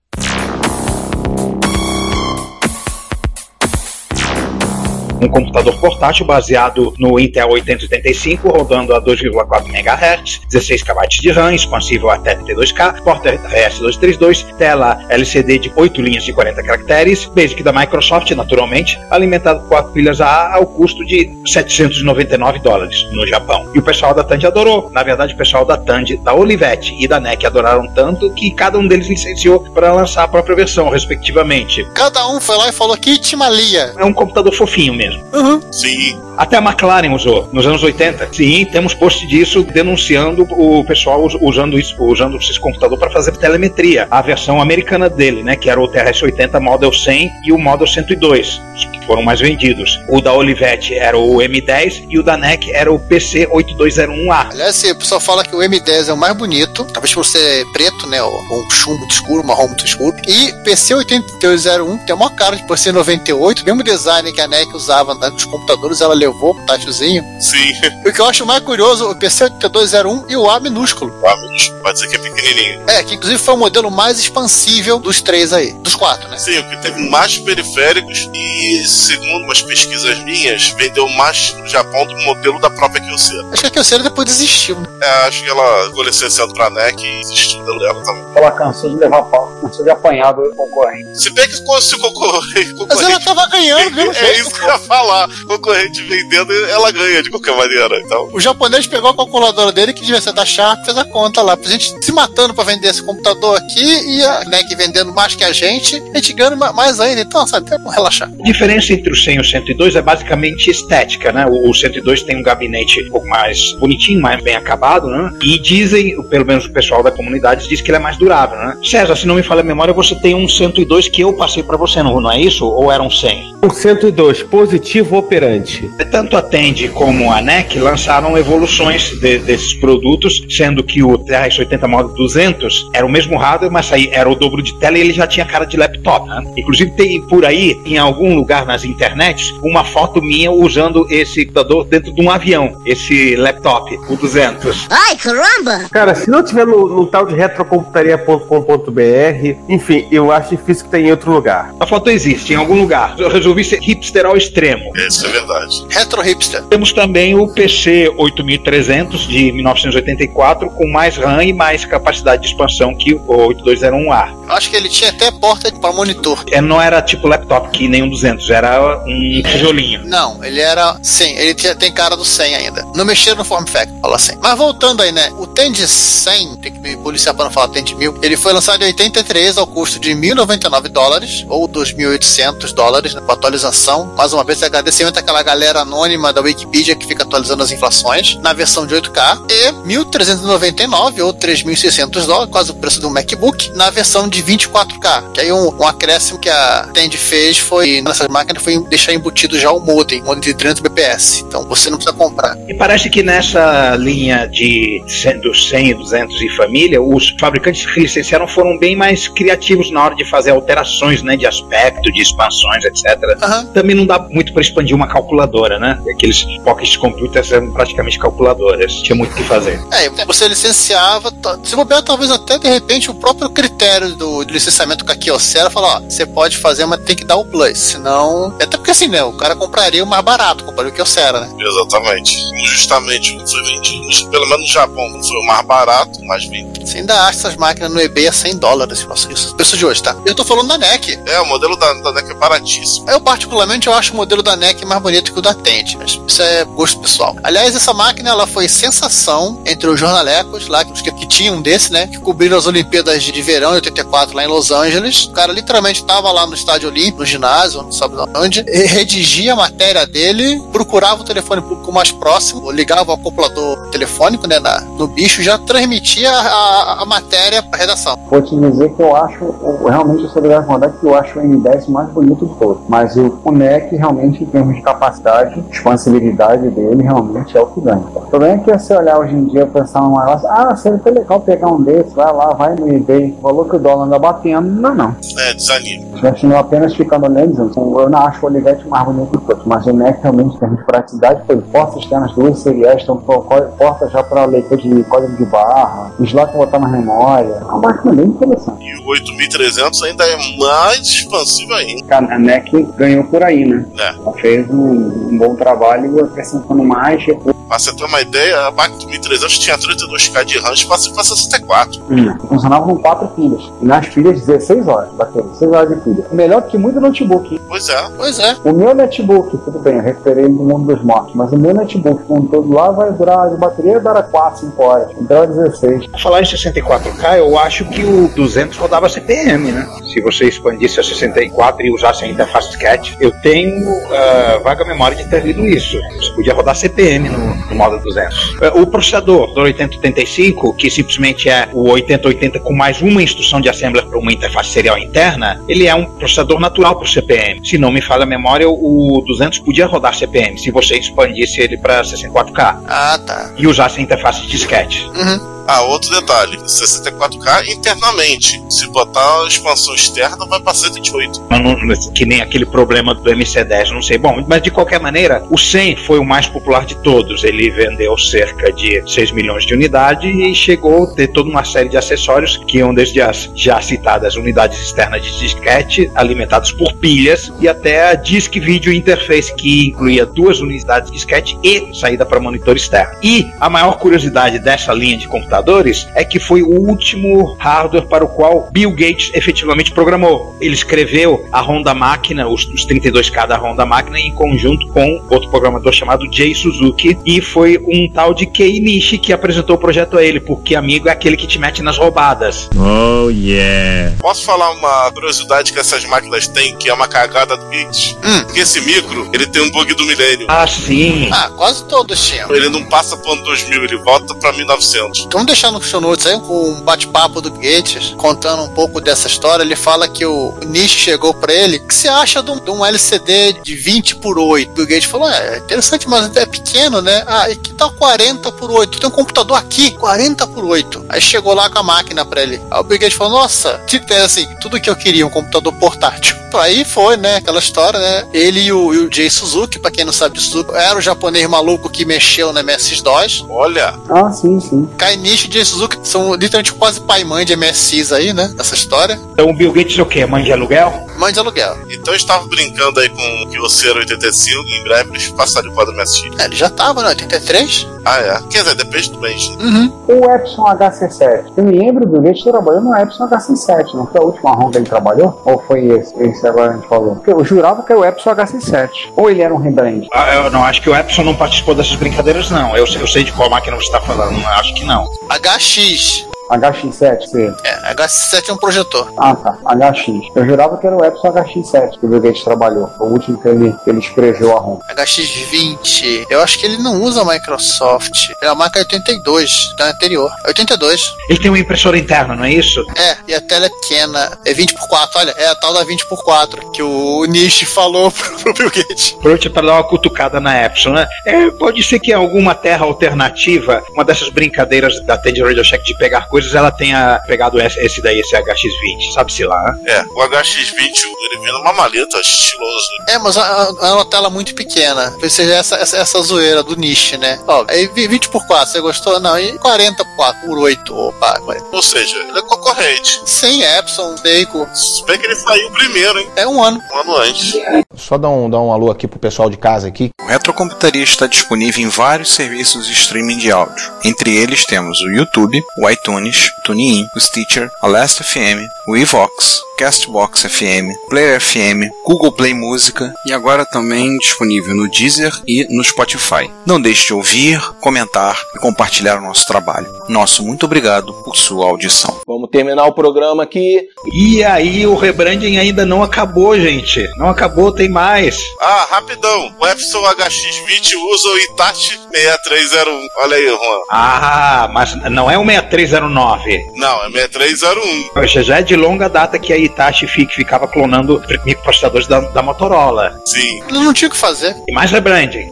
Um 5.20 5.28
computador 5.28 5.76
portátil 5.80 6.26
baseado 6.26 6.94
no 7.00 7.20
Intel 7.20 7.50
8085, 7.50 8.50
rodando 8.50 8.94
a 8.94 9.02
2,4 9.02 9.68
MHz, 9.68 10.42
16 10.48 10.84
KB 10.84 11.08
de 11.10 11.32
RAM, 11.32 11.56
expansível 11.56 12.10
até 12.10 12.36
32K, 12.36 13.02
porta 13.02 13.32
RS-232, 13.32 14.46
tela 14.58 15.04
LCD 15.10 15.58
de 15.58 15.74
8 15.76 16.02
linhas 16.02 16.24
de 16.24 16.34
40 16.34 16.62
caracteres, 16.62 17.26
Basic 17.26 17.64
da 17.64 17.74
Microsoft, 17.74 18.30
naturalmente, 18.32 19.00
alimentado 19.10 19.62
com 19.62 19.70
4 19.70 19.92
pilhas 19.92 20.22
AA 20.22 20.54
ao 20.54 20.68
custo 20.68 21.04
de 21.04 21.32
799 21.46 22.60
dólares 22.60 23.08
no 23.12 23.26
Japão. 23.26 23.72
E 23.74 23.80
o 23.80 23.82
pessoal 23.82 24.14
da 24.14 24.24
Tandy 24.24 24.46
adorou. 24.46 24.90
Na 24.92 25.02
verdade, 25.02 25.34
o 25.34 25.38
pessoal 25.38 25.66
da 25.66 25.78
Tandy, 25.78 26.18
da 26.18 26.34
Olivetti 26.34 26.96
e 27.00 27.08
da 27.08 27.20
NEC 27.20 27.44
adoraram 27.46 27.88
tanto 27.94 28.32
que 28.34 28.52
cada 28.52 28.78
um 28.78 28.88
deles 28.88 29.08
licenciou 29.08 29.60
para 29.60 29.92
lançar 29.92 30.24
a 30.24 30.28
própria 30.28 30.56
versão, 30.56 30.90
respectivamente. 30.90 31.84
Cada 31.96 32.28
um 32.28 32.40
foi 32.40 32.56
lá 32.58 32.70
e 32.70 32.72
falou 32.72 32.96
que 32.96 33.18
Timalia. 33.18 33.94
É 33.98 34.06
um 34.06 34.14
computador 34.14 34.54
fofinho 34.54 34.94
mesmo. 34.94 35.07
Uhum. 35.34 35.62
Sim. 35.72 36.20
Até 36.38 36.58
a 36.58 36.62
McLaren 36.62 37.14
usou, 37.14 37.50
nos 37.52 37.66
anos 37.66 37.82
80. 37.84 38.30
Sim, 38.32 38.66
temos 38.72 38.94
post 38.94 39.26
disso 39.28 39.64
denunciando 39.64 40.44
o 40.52 40.84
pessoal 40.86 41.26
us- 41.26 41.38
usando 41.42 41.80
isso, 41.80 41.96
usando 42.04 42.38
esse 42.38 42.60
computador 42.60 42.98
para 42.98 43.10
fazer 43.10 43.32
telemetria. 43.38 44.08
A 44.12 44.22
versão 44.22 44.62
americana 44.62 45.10
dele, 45.10 45.44
né, 45.44 45.56
que 45.56 45.70
era 45.70 45.82
o 45.82 45.88
TRS-80 45.88 46.60
Model 46.60 46.94
100 46.94 47.32
e 47.46 47.52
o 47.52 47.58
Model 47.58 47.88
102, 47.88 48.62
os 48.76 48.86
que 48.86 49.06
foram 49.06 49.24
mais 49.24 49.40
vendidos. 49.40 50.00
O 50.10 50.22
da 50.22 50.32
Olivetti 50.34 50.94
era 50.94 51.18
o 51.18 51.38
M10 51.38 52.06
e 52.10 52.20
o 52.20 52.24
da 52.24 52.38
NEC 52.38 52.70
era 52.72 52.92
o 52.92 53.00
PC8201A. 53.00 54.52
Aliás, 54.52 54.84
o 54.84 54.96
pessoal 54.96 55.20
fala 55.22 55.44
que 55.44 55.56
o 55.56 55.60
M10 55.60 56.10
é 56.10 56.14
o 56.14 56.18
mais 56.18 56.36
bonito, 56.36 56.86
talvez 56.94 57.14
por 57.14 57.26
ser 57.26 57.66
preto, 57.74 58.08
né? 58.08 58.22
Ou, 58.22 58.32
um 58.42 58.70
chumbo 58.70 59.00
muito 59.00 59.12
escuro, 59.12 59.44
marrom 59.46 59.68
muito 59.68 59.86
escuro. 59.86 60.16
E 60.28 60.52
PC8201 60.64 62.06
tem 62.06 62.14
a 62.14 62.16
maior 62.16 62.36
cara 62.36 62.56
de 62.56 62.64
por 62.68 62.78
ser 62.78 62.92
98, 62.92 63.64
mesmo 63.66 63.84
design 63.84 64.32
que 64.32 64.42
a 64.42 64.48
NEC 64.48 64.74
usava 64.76 64.97
nos 65.04 65.46
computadores, 65.46 66.02
ela 66.02 66.14
levou 66.14 66.54
pro 66.54 66.66
tátilzinho. 66.66 67.24
Sim. 67.40 67.72
E 68.06 68.10
o 68.10 68.14
que 68.14 68.20
eu 68.20 68.26
acho 68.26 68.46
mais 68.46 68.62
curioso, 68.64 69.10
o 69.10 69.16
PC8201 69.16 70.26
e 70.30 70.36
o 70.36 70.50
A 70.50 70.60
minúsculo. 70.60 71.14
Ah, 71.26 71.36
mas 71.50 71.70
pode 71.70 71.94
dizer 71.94 72.08
que 72.10 72.16
é 72.16 72.20
pequenininho. 72.20 72.84
É, 72.88 73.04
que 73.04 73.16
inclusive 73.16 73.40
foi 73.42 73.54
o 73.54 73.58
modelo 73.58 73.90
mais 73.90 74.20
expansível 74.20 75.00
dos 75.00 75.22
três 75.22 75.54
aí, 75.54 75.72
dos 75.74 75.96
quatro, 75.96 76.28
né? 76.30 76.38
Sim, 76.38 76.58
o 76.60 76.70
que 76.70 76.78
teve 76.82 77.10
mais 77.10 77.38
periféricos 77.38 78.30
e, 78.34 78.86
segundo 78.88 79.46
umas 79.46 79.62
pesquisas 79.62 80.18
minhas, 80.24 80.70
vendeu 80.78 81.08
mais 81.10 81.54
no 81.54 81.68
Japão 81.68 82.06
do 82.06 82.18
o 82.18 82.26
modelo 82.26 82.60
da 82.60 82.70
própria 82.70 83.02
Kyocera. 83.02 83.46
Acho 83.52 83.62
que 83.62 83.68
a 83.68 83.72
Kyocera 83.72 84.04
depois 84.04 84.26
desistiu, 84.26 84.80
né? 84.80 84.88
É, 85.02 85.28
acho 85.28 85.44
que 85.44 85.50
ela 85.50 85.86
ficou 85.86 86.04
licenciada 86.04 86.52
pra 86.54 86.70
NEC 86.70 87.00
e 87.04 87.22
existiu 87.22 87.64
dela 87.80 88.04
também. 88.04 88.24
Ela 88.36 88.52
cansou 88.52 88.90
de 88.90 88.96
levar 88.96 89.22
pau, 89.24 89.48
cansou 89.62 89.84
de 89.84 89.90
apanhar 89.92 90.34
do 90.34 90.50
concorrente. 90.56 91.22
Se 91.22 91.30
bem 91.32 91.48
que 91.48 91.56
se 91.56 91.96
o 91.96 92.00
concorrente. 92.00 92.76
Mas 92.88 93.02
ela 93.02 93.20
tava 93.20 93.46
ganhando 93.48 93.90
do 93.90 93.96
mesmo 93.96 94.12
É 94.18 94.26
jeito. 94.26 94.42
isso 94.42 94.52
que 94.52 94.64
eu 94.64 94.68
ia 94.68 94.80
falar. 94.88 95.30
Concorrente 95.46 96.02
vendendo, 96.04 96.52
ela 96.68 96.92
ganha 96.92 97.22
de 97.22 97.30
qualquer 97.30 97.56
maneira. 97.56 98.00
Então, 98.00 98.30
O 98.34 98.40
japonês 98.40 98.88
pegou 98.88 99.10
a 99.10 99.16
calculadora 99.16 99.72
dele, 99.72 99.94
que 99.94 100.02
devia 100.02 100.22
ser 100.22 100.34
da 100.34 100.46
Sharp, 100.46 100.84
fez 100.86 100.98
a 100.98 101.04
conta 101.06 101.42
lá. 101.42 101.56
Pra 101.58 101.70
gente 101.70 101.94
se 102.04 102.12
matando 102.12 102.54
pra 102.54 102.64
vender 102.64 102.88
esse 102.88 103.04
computador 103.04 103.58
aqui 103.58 103.84
e 103.84 104.24
a 104.24 104.46
NEC 104.46 104.76
vendendo 104.76 105.14
mais 105.14 105.36
que 105.36 105.44
a 105.44 105.52
gente, 105.52 106.02
a 106.14 106.18
gente 106.18 106.34
ganha 106.34 106.56
ma- 106.56 106.72
mais 106.74 107.00
ainda. 107.00 107.22
Então, 107.22 107.46
sabe, 107.46 107.70
vamos 107.70 107.94
relaxar. 107.94 108.30
A 108.40 108.44
diferença 108.44 108.94
entre 108.94 109.12
o 109.12 109.16
100 109.16 109.36
e 109.36 109.40
o 109.40 109.44
102 109.44 109.96
é 109.96 110.02
basicamente 110.02 110.70
estética, 110.70 111.32
né? 111.32 111.46
O, 111.48 111.70
o 111.70 111.74
102 111.74 112.24
tem 112.24 112.38
um 112.38 112.44
gabinete 112.44 113.02
um 113.04 113.12
pouco 113.12 113.28
mais 113.28 113.74
bonitinho, 113.74 114.22
mais 114.22 114.42
bem 114.44 114.56
acabado, 114.56 115.08
né? 115.08 115.32
E 115.42 115.60
dizem, 115.60 116.22
pelo 116.24 116.46
menos 116.46 116.66
o 116.66 116.72
pessoal 116.72 117.04
da 117.04 117.12
comunidade 117.12 117.68
diz 117.68 117.82
que 117.82 117.90
ele 117.90 117.98
é 117.98 118.00
mais 118.00 118.18
durável, 118.18 118.58
né? 118.58 118.78
César, 118.84 119.16
se 119.16 119.26
não 119.28 119.36
me 119.36 119.44
falha 119.44 119.62
a 119.62 119.64
memória, 119.64 119.94
você 119.94 120.16
tem 120.16 120.34
um 120.36 120.48
102 120.48 121.08
que 121.10 121.22
eu 121.22 121.34
passei 121.34 121.64
pra 121.64 121.78
você, 121.78 122.02
não, 122.02 122.20
não 122.22 122.32
é 122.32 122.40
isso? 122.40 122.66
Ou 122.66 122.92
era 122.92 123.02
um 123.04 123.10
100? 123.10 123.56
Um 123.64 123.70
102, 123.70 124.44
positivo 124.44 124.77
operante. 125.12 125.90
Tanto 126.12 126.38
a 126.38 126.42
Tandy 126.42 126.88
como 126.90 127.32
a 127.32 127.42
NEC 127.42 127.80
lançaram 127.80 128.38
evoluções 128.38 129.12
de- 129.20 129.40
desses 129.40 129.74
produtos, 129.74 130.44
sendo 130.50 130.84
que 130.84 131.04
o 131.04 131.18
TRS-80 131.18 131.88
Model 131.88 132.14
200 132.16 132.90
era 132.94 133.06
o 133.06 133.10
mesmo 133.10 133.38
hardware, 133.38 133.72
mas 133.72 133.92
aí 133.92 134.10
era 134.12 134.30
o 134.30 134.36
dobro 134.36 134.62
de 134.62 134.78
tela 134.80 134.98
e 134.98 135.02
ele 135.02 135.14
já 135.14 135.28
tinha 135.28 135.46
cara 135.46 135.66
de 135.66 135.78
laptop. 135.78 136.28
Né? 136.28 136.44
Inclusive 136.58 136.92
tem 136.92 137.22
por 137.28 137.46
aí, 137.46 137.80
em 137.86 137.98
algum 137.98 138.36
lugar 138.36 138.66
nas 138.66 138.84
internets, 138.84 139.52
uma 139.64 139.84
foto 139.84 140.22
minha 140.22 140.52
usando 140.52 141.06
esse 141.10 141.46
computador 141.46 141.86
dentro 141.86 142.14
de 142.14 142.22
um 142.22 142.30
avião, 142.30 142.78
esse 142.86 143.36
laptop, 143.36 143.98
o 144.10 144.16
200. 144.16 144.88
Ai, 144.90 145.16
caramba! 145.18 145.88
Cara, 145.92 146.16
se 146.16 146.30
não 146.30 146.44
tiver 146.44 146.66
no, 146.66 146.88
no 146.88 147.06
tal 147.08 147.26
de 147.26 147.36
retrocomputaria.com.br, 147.36 149.56
enfim, 149.70 150.08
eu 150.12 150.32
acho 150.32 150.56
difícil 150.56 150.86
que 150.86 150.92
tenha 150.92 151.08
em 151.08 151.12
outro 151.12 151.32
lugar. 151.32 151.74
A 151.80 151.86
foto 151.86 152.10
existe 152.10 152.54
em 152.54 152.56
algum 152.56 152.80
lugar. 152.80 153.16
Eu 153.18 153.30
resolvi 153.30 153.64
ser 153.64 153.80
hipster 153.82 154.26
ao 154.26 154.38
extremo. 154.38 154.67
Extremo. 154.68 154.92
Isso 154.96 155.26
é 155.26 155.30
verdade. 155.30 155.86
Retro 155.90 156.22
hipster. 156.22 156.64
Temos 156.64 156.92
também 156.92 157.36
o 157.36 157.48
PC 157.48 158.14
8300 158.18 159.28
de 159.28 159.52
1984 159.52 160.70
com 160.72 160.88
mais 160.88 161.16
RAM 161.18 161.44
e 161.44 161.54
mais 161.54 161.86
capacidade 161.86 162.44
de 162.44 162.50
expansão 162.50 162.96
que 162.96 163.14
o 163.14 163.22
8201A. 163.26 164.38
Eu 164.48 164.54
acho 164.54 164.70
que 164.70 164.76
ele 164.76 164.90
tinha 164.90 165.10
até 165.10 165.32
porta 165.32 165.72
para 165.72 165.92
monitor. 165.92 166.44
É, 166.52 166.62
não 166.62 166.82
era 166.82 167.02
tipo 167.02 167.28
laptop 167.28 167.70
que 167.70 167.88
nem 167.88 168.04
um 168.04 168.10
200, 168.10 168.50
era 168.50 169.04
um 169.06 169.42
tijolinho. 169.44 170.06
Não, 170.06 170.44
ele 170.44 170.60
era. 170.60 170.98
Sim, 171.02 171.32
ele 171.38 171.54
tinha, 171.54 171.76
tem 171.76 171.92
cara 171.92 172.16
do 172.16 172.26
100 172.26 172.56
ainda. 172.56 172.86
Não 172.96 173.06
mexeram 173.06 173.38
no 173.38 173.44
form 173.44 173.66
factor, 173.66 173.96
fala 174.02 174.16
assim. 174.16 174.38
Mas 174.42 174.58
voltando 174.58 175.02
aí, 175.02 175.12
né? 175.12 175.30
O 175.38 175.48
Tend 175.48 175.78
100, 175.86 176.56
tem 176.58 176.72
que 176.72 176.80
me 176.80 176.96
policiar 176.98 177.36
para 177.36 177.46
não 177.46 177.52
falar 177.52 177.68
Tend 177.70 177.94
1000, 177.94 178.20
ele 178.22 178.38
foi 178.38 178.54
lançado 178.54 178.82
em 178.84 178.88
83 178.88 179.58
ao 179.58 179.68
custo 179.68 180.00
de 180.00 180.12
1.099 180.12 180.88
dólares, 180.88 181.46
ou 181.50 181.68
2.800 181.68 182.74
dólares, 182.74 183.14
né, 183.14 183.22
com 183.22 183.32
atualização. 183.32 184.14
Mais 184.18 184.34
uma 184.34 184.44
vez, 184.44 184.57
agradecimento 184.66 185.18
àquela 185.18 185.42
galera 185.44 185.82
anônima 185.82 186.32
da 186.34 186.42
Wikipedia 186.42 186.96
que 186.96 187.06
fica 187.06 187.24
atualizando 187.24 187.64
as 187.64 187.72
inflações, 187.72 188.36
na 188.42 188.54
versão 188.54 188.86
de 188.86 188.96
8K, 188.96 189.46
e 189.50 189.72
1.399 189.88 191.24
ou 191.24 191.34
3.600 191.34 192.26
dólares, 192.26 192.52
quase 192.52 192.72
o 192.72 192.74
preço 192.76 193.02
do 193.02 193.10
MacBook, 193.10 193.72
na 193.76 193.90
versão 193.90 194.28
de 194.28 194.44
24K. 194.44 195.32
Que 195.34 195.42
aí 195.42 195.52
um, 195.52 195.74
um 195.78 195.88
acréscimo 195.88 196.40
que 196.40 196.50
a 196.50 196.90
Tend 196.94 197.16
fez 197.18 197.58
foi, 197.58 198.02
nessas 198.02 198.28
máquinas, 198.28 198.64
foi 198.64 198.80
deixar 198.86 199.14
embutido 199.14 199.58
já 199.60 199.72
o 199.72 199.80
modem, 199.80 200.22
modem 200.22 200.42
de 200.42 200.54
300 200.54 200.82
bps. 200.82 201.44
Então 201.48 201.64
você 201.68 201.90
não 201.90 201.98
precisa 201.98 202.16
comprar. 202.16 202.58
E 202.68 202.74
parece 202.74 203.10
que 203.10 203.24
nessa 203.24 203.96
linha 203.96 204.48
de 204.48 205.04
100, 205.08 205.40
dos 205.42 205.70
100, 205.70 205.96
200 205.96 206.42
e 206.42 206.50
família, 206.50 207.02
os 207.02 207.36
fabricantes 207.40 207.86
que 207.86 208.00
licenciaram 208.00 208.48
foram 208.48 208.78
bem 208.78 208.96
mais 208.96 209.28
criativos 209.28 209.92
na 209.92 210.04
hora 210.04 210.16
de 210.16 210.26
fazer 210.26 210.52
alterações, 210.52 211.22
né, 211.22 211.36
de 211.36 211.46
aspecto, 211.46 212.12
de 212.12 212.22
expansões, 212.22 212.84
etc. 212.86 213.38
Aham. 213.42 213.66
Também 213.68 213.96
não 213.96 214.06
dá 214.06 214.20
muito 214.38 214.54
para 214.54 214.62
expandir 214.62 214.96
uma 214.96 215.08
calculadora, 215.08 215.80
né? 215.80 216.00
Aqueles 216.14 216.44
pocket 216.64 216.96
computers 216.98 217.52
eram 217.52 217.72
praticamente 217.72 218.20
calculadoras, 218.20 218.94
tinha 219.02 219.16
muito 219.16 219.32
o 219.32 219.36
que 219.36 219.44
fazer. 219.44 219.80
É, 219.92 220.08
você 220.26 220.48
licenciava, 220.48 221.32
t- 221.32 221.58
se 221.64 221.76
bobear, 221.76 222.04
talvez 222.04 222.30
até 222.30 222.60
de 222.60 222.68
repente 222.70 223.10
o 223.10 223.16
próprio 223.16 223.50
critério 223.50 224.16
do, 224.16 224.46
do 224.46 224.54
licenciamento 224.54 225.04
com 225.04 225.12
a 225.12 225.16
Kyocera 225.16 225.70
fala, 225.72 225.98
ó, 225.98 226.02
você 226.02 226.26
pode 226.26 226.56
fazer, 226.58 226.86
mas 226.86 227.02
tem 227.02 227.16
que 227.16 227.26
dar 227.26 227.36
o 227.38 227.46
plus, 227.46 227.78
senão. 227.78 228.54
Até 228.62 228.78
porque 228.78 228.92
assim, 228.92 229.08
né? 229.08 229.24
O 229.24 229.34
cara 229.34 229.56
compraria 229.56 230.04
o 230.04 230.08
mais 230.08 230.24
barato, 230.24 230.64
compraria 230.64 230.92
o 230.92 230.96
Kyocera, 230.96 231.42
né? 231.42 231.50
Exatamente. 231.60 232.38
Justamente 232.66 233.38
foi 233.50 233.64
vendido, 233.64 234.30
pelo 234.30 234.46
menos 234.48 234.68
no 234.68 234.74
Japão, 234.74 235.24
foi 235.24 235.38
o 235.38 235.46
mais 235.46 235.66
barato, 235.66 236.24
mas 236.26 236.46
vendido. 236.46 236.86
Você 236.86 237.00
ainda 237.00 237.16
acha 237.24 237.40
essas 237.40 237.56
máquinas 237.56 237.92
no 237.92 238.00
eBay 238.00 238.28
a 238.28 238.32
100 238.32 238.58
dólares, 238.58 239.06
nossa, 239.08 239.32
isso. 239.32 239.56
Preço 239.56 239.76
de 239.76 239.86
hoje, 239.86 240.04
tá? 240.04 240.16
Eu 240.26 240.36
tô 240.36 240.44
falando 240.44 240.68
da 240.68 240.78
NEC. 240.78 241.20
É, 241.26 241.40
o 241.40 241.46
modelo 241.46 241.76
da, 241.76 241.94
da 241.94 242.12
NEC 242.12 242.30
é 242.32 242.34
baratíssimo. 242.36 243.10
Eu, 243.10 243.20
particularmente, 243.20 243.88
eu 243.88 243.94
acho 243.94 244.14
o 244.14 244.16
modelo 244.16 244.27
da 244.44 244.56
NEC 244.56 244.86
mais 244.86 245.02
bonito 245.02 245.32
que 245.32 245.40
o 245.40 245.42
da 245.42 245.54
Tente, 245.54 245.98
mas 245.98 246.20
isso 246.28 246.42
é 246.42 246.64
gosto 246.66 247.00
pessoal. 247.00 247.36
Aliás, 247.44 247.76
essa 247.76 247.94
máquina 247.94 248.30
ela 248.30 248.46
foi 248.48 248.68
sensação 248.68 249.62
entre 249.66 249.88
os 249.90 250.00
jornalecos 250.00 250.68
lá, 250.68 250.84
que, 250.84 251.12
que 251.12 251.26
tinham 251.28 251.56
um 251.56 251.62
desse, 251.62 251.92
né? 251.92 252.08
Que 252.08 252.18
cobriram 252.20 252.58
as 252.58 252.66
Olimpíadas 252.68 253.24
de 253.24 253.42
verão 253.42 253.72
em 253.72 253.76
84 253.76 254.36
lá 254.36 254.44
em 254.44 254.48
Los 254.48 254.72
Angeles. 254.72 255.26
O 255.26 255.32
cara 255.32 255.52
literalmente 255.54 256.04
tava 256.06 256.32
lá 256.32 256.46
no 256.46 256.54
estádio 256.54 256.90
olímpico, 256.90 257.20
no 257.20 257.26
ginásio, 257.26 257.82
não 257.82 257.92
sabe 257.92 258.16
onde, 258.36 258.66
e 258.68 258.86
redigia 258.86 259.54
a 259.54 259.56
matéria 259.56 260.06
dele, 260.06 260.62
procurava 260.72 261.22
o 261.22 261.26
telefone 261.26 261.62
público 261.62 261.92
mais 261.92 262.12
próximo, 262.12 262.72
ligava 262.72 263.12
o 263.12 263.16
acoplador 263.16 263.90
telefônico, 263.90 264.48
né, 264.48 264.60
na- 264.60 264.82
no 264.82 265.08
bicho, 265.08 265.42
já 265.42 265.58
transmitia 265.58 266.32
a, 266.32 267.02
a 267.02 267.06
matéria 267.06 267.62
pra 267.64 267.80
redação. 267.80 268.18
Vou 268.30 268.42
te 268.42 268.56
dizer 268.56 268.94
que 268.94 269.02
eu 269.02 269.16
acho, 269.16 269.56
realmente 269.88 270.24
eu 270.24 270.30
sou 270.30 270.38
obrigado 270.40 270.68
que 271.00 271.06
eu 271.06 271.16
acho 271.16 271.40
o 271.40 271.42
M10 271.42 271.88
o 271.88 271.92
mais 271.92 272.10
bonito 272.10 272.46
de 272.46 272.54
todos. 272.56 272.84
Mas 272.88 273.16
o 273.18 273.52
NEC, 273.52 273.96
realmente, 273.96 274.17
em 274.26 274.32
termos 274.46 274.76
de 274.76 274.82
capacidade, 274.82 275.64
expansibilidade 275.72 276.70
dele, 276.70 277.04
realmente 277.04 277.58
é 277.58 277.62
o 277.62 277.68
que 277.68 277.82
ganha. 277.82 278.04
O 278.16 278.22
problema 278.22 278.56
é 278.56 278.58
que 278.60 278.72
você 278.78 278.96
olhar 278.96 279.20
hoje 279.20 279.34
em 279.36 279.46
dia 279.46 279.62
e 279.62 279.66
pensar 279.66 280.02
num 280.02 280.18
negócio, 280.18 280.48
ah, 280.48 280.76
seria 280.76 280.98
tão 281.00 281.14
legal 281.14 281.40
pegar 281.40 281.68
um 281.68 281.82
desses, 281.82 282.14
vai 282.14 282.32
lá, 282.34 282.54
vai 282.54 282.76
no 282.76 282.88
eBay, 282.94 283.36
falou 283.42 283.66
que 283.66 283.76
o 283.76 283.80
dólar 283.80 284.06
anda 284.06 284.20
batendo, 284.20 284.68
não, 284.70 284.94
não. 284.96 285.16
É, 285.40 285.54
desanima. 285.54 286.06
Continuo 286.20 286.58
apenas 286.58 286.94
ficando 286.96 287.26
olhando, 287.26 287.52
dizendo, 287.52 288.00
eu 288.00 288.10
não 288.10 288.20
acho 288.20 288.46
o 288.46 288.50
Olivetti 288.50 288.88
mais 288.88 289.06
bonito 289.06 289.38
de 289.38 289.46
todos, 289.46 289.66
mas 289.66 289.86
o 289.86 289.94
NEC 289.94 290.20
realmente, 290.22 290.56
em 290.56 290.60
termos 290.60 290.80
de 290.80 290.86
praticidade, 290.86 291.42
foi 291.46 291.58
portas 291.58 292.04
externas 292.04 292.32
duas 292.34 292.60
seriais, 292.60 293.04
então 293.04 293.18
pô, 293.18 293.42
co- 293.42 293.62
porta 293.78 294.10
já 294.10 294.24
para 294.24 294.46
leitura 294.46 294.78
de 294.82 295.04
código 295.06 295.36
de 295.38 295.46
barra, 295.46 296.12
slot 296.22 296.48
pra 296.50 296.58
botar 296.58 296.80
na 296.80 296.88
memória, 296.88 297.54
é 297.62 297.64
uma 297.66 297.80
máquina 297.80 298.14
bem 298.14 298.26
interessante. 298.26 298.84
E 298.84 298.96
o 299.06 299.10
8300 299.10 300.04
ainda 300.04 300.24
é 300.26 300.38
mais 300.58 301.00
expansivo 301.02 301.74
ainda. 301.74 302.18
A 302.18 302.40
NEC 302.40 302.84
ganhou 302.98 303.24
por 303.26 303.44
aí, 303.44 303.66
né? 303.66 303.86
É. 304.00 304.07
Ela 304.20 304.34
fez 304.34 304.70
um, 304.70 305.30
um 305.32 305.38
bom 305.38 305.56
trabalho 305.56 306.24
acrescentando 306.24 306.84
mais 306.84 307.24
recursos. 307.24 307.58
Pra 307.68 307.78
você 307.78 307.94
ter 307.94 308.06
uma 308.06 308.22
ideia, 308.22 308.68
a 308.68 308.72
máquina 308.72 308.98
do 308.98 309.08
1300 309.08 309.60
tinha 309.60 309.78
32k 309.78 310.46
de 310.46 310.58
RAM, 310.60 310.74
espaço 310.74 311.14
para 311.14 311.24
64. 311.24 312.02
Hum. 312.10 312.38
Funcionava 312.48 312.86
com 312.86 312.98
quatro 312.98 313.28
pilhas. 313.30 313.72
E 313.82 313.86
nas 313.86 314.08
pilhas, 314.08 314.40
16 314.46 314.88
horas, 314.88 315.12
bateria, 315.14 315.44
16 315.44 315.72
horas 315.72 315.90
de 315.90 315.96
pilha. 315.98 316.26
Melhor 316.32 316.62
que 316.64 316.78
muito 316.78 317.00
notebook. 317.00 317.60
Pois 317.68 317.90
é. 317.90 318.10
Pois 318.16 318.40
é. 318.40 318.56
O 318.64 318.72
meu 318.72 318.96
netbook, 318.96 319.58
tudo 319.58 319.80
bem, 319.80 319.96
eu 319.96 320.02
recuperei 320.02 320.48
no 320.48 320.64
mundo 320.64 320.96
dos 320.96 321.04
mortos, 321.04 321.36
mas 321.36 321.52
o 321.52 321.58
meu 321.58 321.74
netbook 321.74 322.24
com 322.24 322.46
todo 322.46 322.72
lá 322.74 322.92
vai 322.92 323.12
durar, 323.12 323.50
de 323.50 323.58
bateria 323.58 324.00
dura 324.00 324.24
4, 324.24 324.62
5 324.62 324.84
horas, 324.84 325.08
então 325.20 325.44
é 325.44 325.48
16. 325.48 326.08
Por 326.08 326.20
falar 326.20 326.42
em 326.42 326.46
64K, 326.46 327.38
eu 327.38 327.58
acho 327.58 327.86
que 327.86 328.04
o 328.04 328.28
200 328.30 328.78
rodava 328.78 329.10
CPM, 329.10 329.72
né? 329.72 329.88
Se 330.14 330.22
você 330.22 330.46
expandisse 330.46 331.00
a 331.00 331.04
64 331.04 331.86
e 331.86 331.92
usasse 331.92 332.24
a 332.24 332.28
interface 332.28 332.72
SCAT, 332.72 333.18
eu 333.20 333.32
tenho 333.42 333.97
ah, 334.12 334.60
vaga 334.64 334.86
memória 334.86 335.16
de 335.18 335.26
ter 335.30 335.44
lido 335.44 335.66
isso. 335.66 335.98
Você 336.18 336.32
podia 336.34 336.54
rodar 336.54 336.76
CPM 336.76 337.30
no, 337.30 337.56
no 337.56 337.76
modo 337.76 337.98
200. 338.04 338.58
Eh, 338.62 338.72
O 338.76 338.86
processador 338.88 339.54
do 339.54 339.62
8085, 339.62 340.74
que 340.76 340.90
simplesmente 340.90 341.50
é 341.50 341.68
o 341.74 341.90
8080 341.90 342.60
com 342.60 342.74
mais 342.74 343.02
uma 343.02 343.22
instrução 343.22 343.60
de 343.62 343.70
assembler 343.70 344.06
para 344.06 344.18
uma 344.18 344.32
interface 344.32 344.70
serial 344.70 344.98
interna, 344.98 345.62
ele 345.68 345.88
é 345.88 345.96
um 345.96 346.06
processador 346.06 346.60
natural 346.60 346.96
para 346.96 347.06
o 347.06 347.08
CPM. 347.08 347.66
Se 347.68 347.78
não 347.78 347.92
me 347.92 348.02
falha 348.02 348.24
a 348.24 348.26
memória, 348.26 348.68
o 348.70 349.24
200 349.26 349.60
podia 349.60 349.86
rodar 349.86 350.14
CPM 350.16 350.58
se 350.58 350.72
você 350.72 350.98
expandisse 350.98 351.62
ele 351.62 351.78
para 351.78 352.02
64K 352.04 352.80
Ah, 352.88 353.20
tá. 353.26 353.52
e 353.58 353.68
usasse 353.68 354.00
a 354.00 354.04
interface 354.04 354.42
de 354.42 354.48
disquete. 354.48 355.10
Uhum. 355.16 355.57
Ah, 355.68 355.82
outro 355.82 356.10
detalhe: 356.10 356.58
64K 356.58 357.68
internamente. 357.70 358.64
Se 358.70 358.88
botar 358.88 359.44
a 359.44 359.48
expansão 359.48 359.94
externa, 359.94 360.46
vai 360.46 360.60
pra 360.62 360.74
128. 360.74 361.46
Mas 361.50 361.62
não- 361.62 361.78
que 362.14 362.26
nem 362.26 362.42
aquele 362.42 362.66
problema 362.66 363.14
do 363.14 363.30
MC10, 363.30 363.92
não 363.92 364.02
sei. 364.02 364.18
Bom, 364.18 364.44
mas 364.48 364.62
de 364.62 364.72
qualquer 364.72 365.00
maneira, 365.00 365.44
o 365.50 365.58
100 365.58 365.96
foi 365.98 366.20
o 366.20 366.26
mais 366.26 366.48
popular 366.48 366.86
de 366.86 366.96
todos. 367.04 367.44
Ele 367.44 367.70
vendeu 367.70 368.18
cerca 368.18 368.72
de 368.72 369.04
6 369.08 369.32
milhões 369.32 369.66
de 369.66 369.74
unidades 369.74 370.34
e 370.34 370.56
chegou 370.56 371.04
a 371.04 371.14
ter 371.14 371.28
toda 371.28 371.50
uma 371.50 371.64
série 371.64 371.90
de 371.90 371.98
acessórios 371.98 372.58
que 372.68 372.78
iam 372.78 372.94
desde 372.94 373.22
as 373.22 373.50
já 373.56 373.82
citadas 373.82 374.36
unidades 374.36 374.80
externas 374.80 375.24
de 375.24 375.38
disquete, 375.40 376.10
alimentadas 376.16 376.72
por 376.72 376.94
pilhas, 376.94 377.52
e 377.60 377.68
até 377.68 378.10
a 378.10 378.14
Disk 378.16 378.54
Video 378.54 378.94
Interface, 378.94 379.54
que 379.56 379.88
incluía 379.88 380.26
duas 380.26 380.60
unidades 380.60 381.10
de 381.12 381.16
disquete 381.18 381.58
e 381.64 381.94
saída 381.94 382.26
para 382.26 382.40
monitor 382.40 382.76
externo. 382.76 383.18
E 383.22 383.46
a 383.60 383.70
maior 383.70 383.98
curiosidade 383.98 384.60
dessa 384.60 384.94
linha 384.94 385.18
de 385.18 385.28
computadores 385.58 386.08
é 386.14 386.24
que 386.24 386.40
foi 386.40 386.62
o 386.62 386.70
último 386.70 387.56
hardware 387.60 388.08
para 388.08 388.24
o 388.24 388.28
qual 388.28 388.70
Bill 388.72 388.92
Gates 388.92 389.32
efetivamente 389.34 389.92
programou. 389.92 390.56
Ele 390.62 390.74
escreveu 390.74 391.46
a 391.52 391.62
Honda 391.62 391.94
Máquina, 391.94 392.48
os, 392.48 392.66
os 392.66 392.86
32K 392.86 393.48
da 393.48 393.58
Honda 393.58 393.86
Máquina, 393.86 394.20
em 394.20 394.32
conjunto 394.34 394.88
com 394.90 395.26
outro 395.30 395.50
programador 395.50 395.92
chamado 395.92 396.32
Jay 396.32 396.54
Suzuki, 396.54 397.18
e 397.26 397.42
foi 397.42 397.78
um 397.78 398.10
tal 398.12 398.34
de 398.34 398.46
Kei 398.46 398.80
Nishi 398.80 399.18
que 399.18 399.34
apresentou 399.34 399.76
o 399.76 399.80
projeto 399.80 400.18
a 400.18 400.24
ele, 400.24 400.40
porque 400.40 400.76
amigo 400.76 401.10
é 401.10 401.12
aquele 401.12 401.38
que 401.38 401.48
te 401.48 401.60
mete 401.60 401.82
nas 401.82 401.98
roubadas. 401.98 402.70
Oh 402.76 403.30
yeah. 403.30 404.16
Posso 404.20 404.44
falar 404.46 404.72
uma 404.72 405.12
curiosidade 405.12 405.74
que 405.74 405.80
essas 405.80 406.06
máquinas 406.06 406.48
têm, 406.48 406.76
que 406.76 406.90
é 406.90 406.94
uma 406.94 407.08
cagada 407.08 407.58
do 407.58 407.66
Gates? 407.66 408.16
Hum. 408.24 408.44
Porque 408.44 408.60
esse 408.62 408.82
micro, 408.82 409.30
ele 409.34 409.48
tem 409.48 409.62
um 409.62 409.72
bug 409.72 409.94
do 409.94 410.06
milênio. 410.06 410.48
Ah, 410.50 410.68
sim. 410.68 411.30
Ah, 411.32 411.50
quase 411.56 411.84
todos 411.86 412.28
tinham. 412.28 412.54
Ele 412.54 412.70
não 412.70 412.84
passa 412.86 413.18
pro 413.18 413.32
ano 413.32 413.44
2000, 413.44 413.84
ele 413.84 413.98
volta 413.98 414.36
pra 414.36 414.52
1900. 414.54 415.28
Vamos 415.48 415.62
deixar 415.62 415.72
no 415.72 415.82
show 415.82 416.02
notes 416.02 416.26
aí 416.26 416.38
com 416.42 416.72
um 416.72 416.82
bate-papo 416.82 417.40
do 417.40 417.50
Gates, 417.52 418.14
contando 418.18 418.64
um 418.64 418.68
pouco 418.68 419.00
dessa 419.00 419.28
história. 419.28 419.64
Ele 419.64 419.78
fala 419.78 420.06
que 420.06 420.26
o 420.26 420.54
Nish 420.66 420.92
chegou 420.92 421.34
pra 421.34 421.54
ele. 421.54 421.78
O 421.78 421.88
que 421.88 421.96
você 421.96 422.10
acha 422.10 422.44
de 422.44 422.52
um, 422.52 422.60
de 422.60 422.70
um 422.70 422.86
LCD 422.86 423.54
de 423.64 423.74
20 423.74 424.18
por 424.18 424.38
8? 424.38 424.82
O 424.82 424.86
Gates 424.86 425.06
falou: 425.06 425.30
é 425.30 425.60
interessante, 425.60 426.06
mas 426.10 426.36
é 426.36 426.46
pequeno, 426.46 427.02
né? 427.02 427.24
Ah, 427.26 427.50
e 427.50 427.56
que 427.56 427.74
tal 427.76 427.92
40 427.92 428.52
por 428.52 428.70
8? 428.70 429.00
Tem 429.00 429.08
um 429.08 429.12
computador 429.12 429.58
aqui, 429.58 429.92
40 429.92 430.48
por 430.48 430.66
8. 430.66 431.06
Aí 431.08 431.22
chegou 431.22 431.54
lá 431.54 431.70
com 431.70 431.80
a 431.80 431.84
máquina 431.84 432.26
pra 432.26 432.44
ele. 432.44 432.62
Aí 432.70 432.82
o 432.82 432.84
Bill 432.84 433.00
Gates 433.00 433.18
falou: 433.18 433.40
nossa, 433.40 433.82
tipo, 433.88 434.12
é 434.12 434.24
assim, 434.24 434.46
tudo 434.60 434.82
que 434.82 434.90
eu 434.90 434.98
queria, 434.98 435.26
um 435.26 435.30
computador 435.30 435.72
portátil. 435.76 436.36
Aí 436.58 436.84
foi, 436.84 437.18
né? 437.18 437.36
Aquela 437.36 437.60
história, 437.60 438.00
né? 438.00 438.28
Ele 438.34 438.62
e 438.62 438.72
o, 438.72 438.94
e 438.94 438.98
o 438.98 439.14
Jay 439.14 439.30
Suzuki, 439.30 439.78
pra 439.78 439.92
quem 439.92 440.04
não 440.04 440.14
sabe 440.14 440.40
disso, 440.40 440.66
era 440.74 440.98
o 440.98 441.02
japonês 441.02 441.48
maluco 441.48 441.90
que 441.90 442.04
mexeu 442.04 442.52
na 442.52 442.62
MS-DOS. 442.62 443.46
Olha, 443.50 443.94
Ah, 444.10 444.32
sim, 444.32 444.60
sim. 444.60 444.90
Kai 444.98 445.18
Nishi 445.18 445.37
Nishi 445.38 445.50
e 445.50 445.54
Jay 445.54 445.66
Suzuki 445.66 446.00
são 446.02 446.34
literalmente 446.34 446.74
quase 446.74 447.00
pai 447.00 447.22
e 447.22 447.26
mãe 447.26 447.46
de 447.46 447.56
MSX 447.56 448.12
aí, 448.12 448.34
né? 448.34 448.52
Nessa 448.58 448.74
história. 448.74 449.20
Então 449.34 449.50
o 449.50 449.54
Bill 449.54 449.72
Gates 449.72 450.00
é 450.00 450.02
o 450.02 450.06
quê? 450.06 450.26
Mãe 450.26 450.44
de 450.44 450.52
aluguel? 450.52 451.06
Mãe 451.16 451.32
de 451.32 451.40
aluguel. 451.40 451.78
Então 451.92 452.14
eu 452.14 452.18
estava 452.18 452.48
brincando 452.48 453.00
aí 453.00 453.10
com 453.10 453.50
que 453.50 453.60
você 453.60 453.90
era 453.90 454.00
85 454.00 454.68
e 454.68 454.80
em 454.80 454.84
breve 454.84 455.12
eles 455.12 455.30
passaram 455.30 455.72
para 455.74 455.92
o 455.92 455.94
MSX. 455.94 456.40
É, 456.40 456.46
ele 456.46 456.56
já 456.56 456.70
tava, 456.70 457.04
né? 457.04 457.10
83? 457.10 457.88
Ah, 458.04 458.20
é. 458.20 458.40
Quer 458.50 458.64
dizer, 458.64 458.76
depende 458.76 459.12
do 459.12 459.20
mês. 459.20 459.48
Uhum. 459.60 459.92
O 460.08 460.32
Epson 460.32 460.64
HC7. 460.64 461.52
Eu 461.58 461.64
me 461.66 461.78
lembro 461.78 462.06
do 462.06 462.22
Gates 462.22 462.44
trabalhou 462.44 462.82
no 462.82 462.98
Epson 462.98 463.28
HC7, 463.28 463.94
não 463.94 464.08
foi 464.08 464.22
a 464.22 464.24
última 464.24 464.52
ROM 464.52 464.72
que 464.72 464.78
ele 464.78 464.86
trabalhou? 464.86 465.42
Ou 465.44 465.62
foi 465.68 465.86
esse? 465.86 466.18
Esse 466.24 466.48
agora 466.48 466.72
a 466.72 466.76
gente 466.76 466.88
falou. 466.88 467.16
Porque 467.16 467.32
eu 467.32 467.44
jurava 467.44 467.84
que 467.84 467.92
era 467.92 468.00
o 468.00 468.06
Epson 468.06 468.34
HC7. 468.34 468.90
Ou 469.16 469.30
ele 469.30 469.42
era 469.42 469.54
um 469.54 469.58
rebrand? 469.58 470.06
Ah, 470.14 470.34
eu 470.36 470.50
não 470.50 470.64
acho 470.64 470.82
que 470.82 470.90
o 470.90 470.96
Epson 470.96 471.24
não 471.24 471.36
participou 471.36 471.76
dessas 471.76 471.96
brincadeiras, 471.96 472.50
não. 472.50 472.76
Eu, 472.76 472.86
eu 472.86 473.08
sei 473.08 473.24
de 473.24 473.34
qual 473.34 473.50
máquina 473.50 473.76
você 473.76 473.88
está 473.88 474.00
falando, 474.00 474.40
mas 474.40 474.60
acho 474.60 474.74
que 474.74 474.86
não. 474.86 475.06
HX. 475.30 476.37
HX7, 476.50 477.22
sim. 477.28 477.54
É, 477.64 477.94
HX7 477.94 478.50
é 478.50 478.54
um 478.54 478.58
projetor. 478.58 479.12
Ah, 479.18 479.36
tá. 479.36 479.58
HX. 479.66 480.08
Eu 480.36 480.46
jurava 480.46 480.78
que 480.78 480.88
era 480.88 480.96
o 480.96 481.04
Epson 481.04 481.32
HX7 481.32 482.00
que 482.00 482.06
o 482.06 482.10
Bill 482.10 482.22
Gates 482.22 482.44
trabalhou. 482.44 482.88
Foi 482.98 483.08
o 483.08 483.12
último 483.12 483.42
que 483.42 483.48
ele, 483.48 483.76
que 483.84 483.90
ele 483.90 484.00
escreveu 484.00 484.56
a 484.56 484.60
ROM. 484.60 484.80
HX20. 484.90 486.28
Eu 486.30 486.42
acho 486.42 486.60
que 486.60 486.66
ele 486.66 486.78
não 486.78 487.02
usa 487.02 487.24
Microsoft. 487.24 488.32
É 488.42 488.48
a 488.48 488.56
marca 488.56 488.80
82, 488.80 489.76
da 489.78 489.90
anterior. 489.90 490.32
82. 490.46 491.16
Ele 491.30 491.40
tem 491.40 491.52
uma 491.52 491.60
impressora 491.60 491.98
interna, 491.98 492.36
não 492.36 492.46
é 492.46 492.52
isso? 492.52 492.86
É, 492.98 493.18
e 493.28 493.34
a 493.34 493.42
tela 493.42 493.66
é 493.66 493.70
pequena. 493.70 494.38
É 494.46 494.54
20 494.54 494.74
por 494.74 494.88
4 494.88 495.20
olha, 495.20 495.34
é 495.38 495.48
a 495.48 495.56
tal 495.56 495.74
da 495.74 495.84
20 495.84 496.06
por 496.08 496.24
4 496.24 496.72
que 496.72 496.82
o 496.82 497.26
Nishi 497.26 497.66
falou 497.66 498.12
pro, 498.12 498.38
pro 498.38 498.54
Bill 498.54 498.72
Gates. 498.72 499.16
Aproveita 499.18 499.50
para 499.50 499.68
dar 499.68 499.74
uma 499.74 499.84
cutucada 499.84 500.40
na 500.40 500.66
Epson, 500.66 500.92
né? 500.92 501.08
É, 501.26 501.50
pode 501.52 501.84
ser 501.84 502.00
que 502.00 502.12
em 502.12 502.16
alguma 502.16 502.54
terra 502.54 502.86
alternativa, 502.86 503.84
uma 503.94 504.04
dessas 504.04 504.30
brincadeiras 504.30 505.00
da 505.06 505.18
Tend 505.18 505.42
Radio 505.42 505.64
Shack 505.64 505.84
de 505.84 505.98
pegar 505.98 506.28
coisas, 506.28 506.37
ela 506.54 506.72
tenha 506.72 507.22
pegado 507.28 507.60
esse, 507.60 508.02
daí, 508.02 508.20
esse 508.20 508.36
HX20, 508.36 509.14
sabe-se 509.14 509.46
lá, 509.46 509.62
né? 509.64 509.80
É, 509.86 510.02
o 510.04 510.30
HX20 510.30 511.18
ele 511.32 511.40
vem 511.42 511.52
numa 511.52 511.74
maleta 511.74 512.20
estiloso. 512.20 512.88
É, 513.08 513.18
mas 513.18 513.36
é 513.38 513.92
uma 513.92 514.06
tela 514.06 514.30
muito 514.30 514.54
pequena. 514.56 515.16
Ou 515.22 515.30
seja, 515.30 515.56
essa, 515.56 515.76
essa, 515.76 515.98
essa 515.98 516.22
zoeira 516.22 516.64
do 516.64 516.76
Nishi, 516.76 517.18
né? 517.18 517.40
Ó, 517.48 517.66
aí 517.68 517.88
20 517.88 518.30
por 518.30 518.46
4 518.48 518.72
você 518.72 518.82
gostou? 518.82 519.20
Não, 519.20 519.40
e 519.40 519.58
40 519.58 520.04
por 520.04 520.16
4 520.16 520.48
por 520.48 520.58
8. 520.60 520.98
Opa, 520.98 521.42
Ou 521.72 521.82
seja, 521.82 522.16
ele 522.18 522.38
é 522.38 522.42
concorrente. 522.42 523.22
Sim, 523.26 523.64
Epson, 523.64 524.16
Seiko. 524.18 524.68
Se 524.74 525.06
bem 525.06 525.18
que 525.18 525.26
ele 525.26 525.36
saiu 525.36 525.72
primeiro, 525.72 526.20
hein? 526.20 526.32
É 526.36 526.48
um 526.48 526.64
ano. 526.64 526.82
Um 526.92 526.98
ano 526.98 527.18
antes. 527.18 527.54
Só 527.98 528.18
dar 528.18 528.30
um, 528.30 528.50
dar 528.50 528.62
um 528.62 528.72
alô 528.72 528.92
aqui 528.92 529.08
pro 529.08 529.20
pessoal 529.20 529.50
de 529.50 529.58
casa 529.58 529.88
aqui. 529.88 530.12
O 530.22 530.28
Retrocomputaria 530.28 531.04
está 531.04 531.26
disponível 531.28 531.84
em 531.84 531.90
vários 531.90 532.32
serviços 532.32 532.86
de 532.86 532.94
streaming 532.94 533.38
de 533.38 533.52
áudio. 533.52 533.76
Entre 534.06 534.36
eles 534.36 534.66
temos 534.66 535.02
o 535.02 535.10
YouTube, 535.10 535.62
o 535.80 535.90
iTunes, 535.90 536.50
o 536.60 536.64
TuneIn, 536.64 537.06
o 537.16 537.20
Stitcher, 537.20 537.70
a 537.82 537.88
Last 537.88 538.24
FM, 538.24 538.70
o 538.88 538.96
Evox, 538.96 539.62
Castbox 539.78 540.42
FM, 540.42 540.92
Player 541.08 541.40
FM, 541.40 541.92
Google 542.04 542.32
Play 542.32 542.54
Música 542.54 543.14
e 543.28 543.32
agora 543.32 543.64
também 543.64 544.18
disponível 544.18 544.74
no 544.74 544.90
Deezer 544.90 545.32
e 545.48 545.68
no 545.70 545.84
Spotify. 545.84 546.50
Não 546.66 546.82
deixe 546.82 547.06
de 547.06 547.14
ouvir, 547.14 547.62
comentar 547.80 548.36
e 548.56 548.60
compartilhar 548.60 549.20
o 549.20 549.22
nosso 549.22 549.46
trabalho. 549.46 549.88
Nosso 550.10 550.44
muito 550.44 550.66
obrigado 550.66 551.14
por 551.24 551.36
sua 551.36 551.68
audição. 551.68 552.20
Vamos 552.26 552.50
terminar 552.50 552.86
o 552.86 552.94
programa 552.94 553.44
aqui. 553.44 553.88
E 554.12 554.44
aí, 554.44 554.88
o 554.88 554.96
rebranding 554.96 555.58
ainda 555.58 555.86
não 555.86 556.02
acabou, 556.02 556.60
gente. 556.60 557.08
Não 557.18 557.30
acabou, 557.30 557.72
tem 557.72 557.90
mais. 557.90 558.42
Ah, 558.60 558.88
rapidão. 558.90 559.54
O 559.60 559.68
Epson 559.68 560.02
HX20 560.02 560.96
usa 561.14 561.30
o 561.30 561.38
Itachi 561.38 562.00
6301. 562.14 563.08
Olha 563.18 563.38
aí, 563.38 563.48
Juan. 563.48 563.80
Ah, 563.92 564.70
mas 564.74 564.96
não 565.12 565.30
é 565.30 565.38
o 565.38 565.46
6309. 565.46 566.66
Não, 566.76 567.04
é 567.06 567.12
6301. 567.12 568.28
Já 568.28 568.42
já 568.42 568.60
é 568.60 568.62
de 568.62 568.76
longa 568.76 569.10
data 569.10 569.38
que 569.38 569.54
a 569.54 569.67
Itachi 569.68 570.08
fi- 570.08 570.28
ficava 570.28 570.68
clonando 570.68 571.22
microprocessadores 571.46 572.08
da, 572.08 572.20
da 572.20 572.42
Motorola. 572.42 573.20
Sim. 573.26 573.62
Não 573.72 573.94
tinha 573.94 574.08
o 574.10 574.12
que 574.12 574.18
fazer. 574.18 574.56
E 574.68 574.72
mais 574.74 574.92
rebranding. 574.92 575.50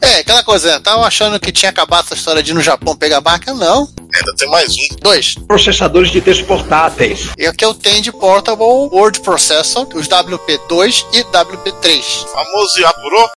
É, 0.00 0.20
aquela 0.20 0.42
coisa, 0.42 0.72
né? 0.72 0.80
Tava 0.80 1.02
achando 1.02 1.38
que 1.38 1.52
tinha 1.52 1.70
acabado 1.70 2.04
essa 2.06 2.14
história 2.14 2.42
de 2.42 2.50
ir 2.50 2.54
no 2.54 2.60
Japão 2.62 2.96
pegar 2.96 3.20
máquina? 3.20 3.52
Não. 3.54 3.88
Ainda 4.14 4.34
tem 4.36 4.48
mais 4.48 4.72
um. 4.72 4.96
Dois. 5.02 5.34
Processadores 5.46 6.10
de 6.10 6.20
texto 6.20 6.44
portáteis. 6.44 7.28
E 7.36 7.46
aqui 7.46 7.64
eu 7.64 7.74
tenho 7.74 8.00
de 8.00 8.10
Portable 8.10 8.64
Word 8.64 9.20
Processor, 9.20 9.86
os 9.94 10.08
WP2 10.08 11.04
e 11.12 11.22
WP3. 11.24 12.02
Famoso 12.32 12.80
Yapuro. 12.80 13.28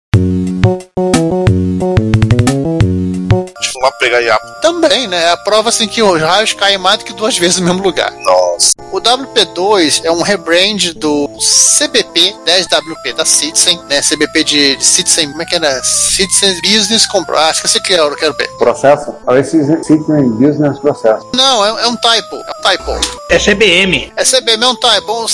Lá 3.81 3.91
pegar 3.93 4.19
Yapo. 4.19 4.45
Também, 4.61 5.07
né? 5.07 5.23
É 5.23 5.29
a 5.31 5.37
prova 5.37 5.69
assim 5.69 5.87
que 5.87 6.03
os 6.03 6.21
raios 6.21 6.53
caem 6.53 6.77
mais 6.77 6.99
do 6.99 7.05
que 7.05 7.13
duas 7.13 7.37
vezes 7.37 7.59
no 7.59 7.65
mesmo 7.65 7.81
lugar. 7.81 8.11
Nossa. 8.11 8.71
O 8.91 8.99
WP2 8.99 10.01
é 10.03 10.11
um 10.11 10.21
rebrand 10.21 10.93
do 10.95 11.27
CBP 11.39 12.35
10WP 12.45 13.15
da 13.15 13.25
Citizen, 13.25 13.79
né? 13.89 14.01
CBP 14.01 14.43
de, 14.43 14.75
de 14.75 14.85
Citizen, 14.85 15.29
como 15.31 15.41
é 15.41 15.45
que 15.45 15.55
era? 15.55 15.81
Citizen 15.83 16.59
Business 16.61 17.07
Compro. 17.07 17.37
Ah, 17.37 17.49
esqueci 17.51 17.81
que 17.81 17.93
era, 17.93 18.03
eu 18.03 18.15
quero 18.15 18.33
ver. 18.33 18.49
Processo? 18.57 19.15
Esse 19.31 19.63
Citizen 19.83 20.29
Business 20.31 20.77
Processo. 20.79 21.25
Não, 21.33 21.65
é, 21.65 21.83
é 21.83 21.87
um 21.87 21.95
typo. 21.95 22.37
É 22.63 22.77
typo. 22.77 22.91
É 23.29 23.39
CBM. 23.39 24.13
É 24.15 24.23
CBM, 24.23 24.63
é 24.63 24.67
um 24.67 24.75
typo. 24.75 25.27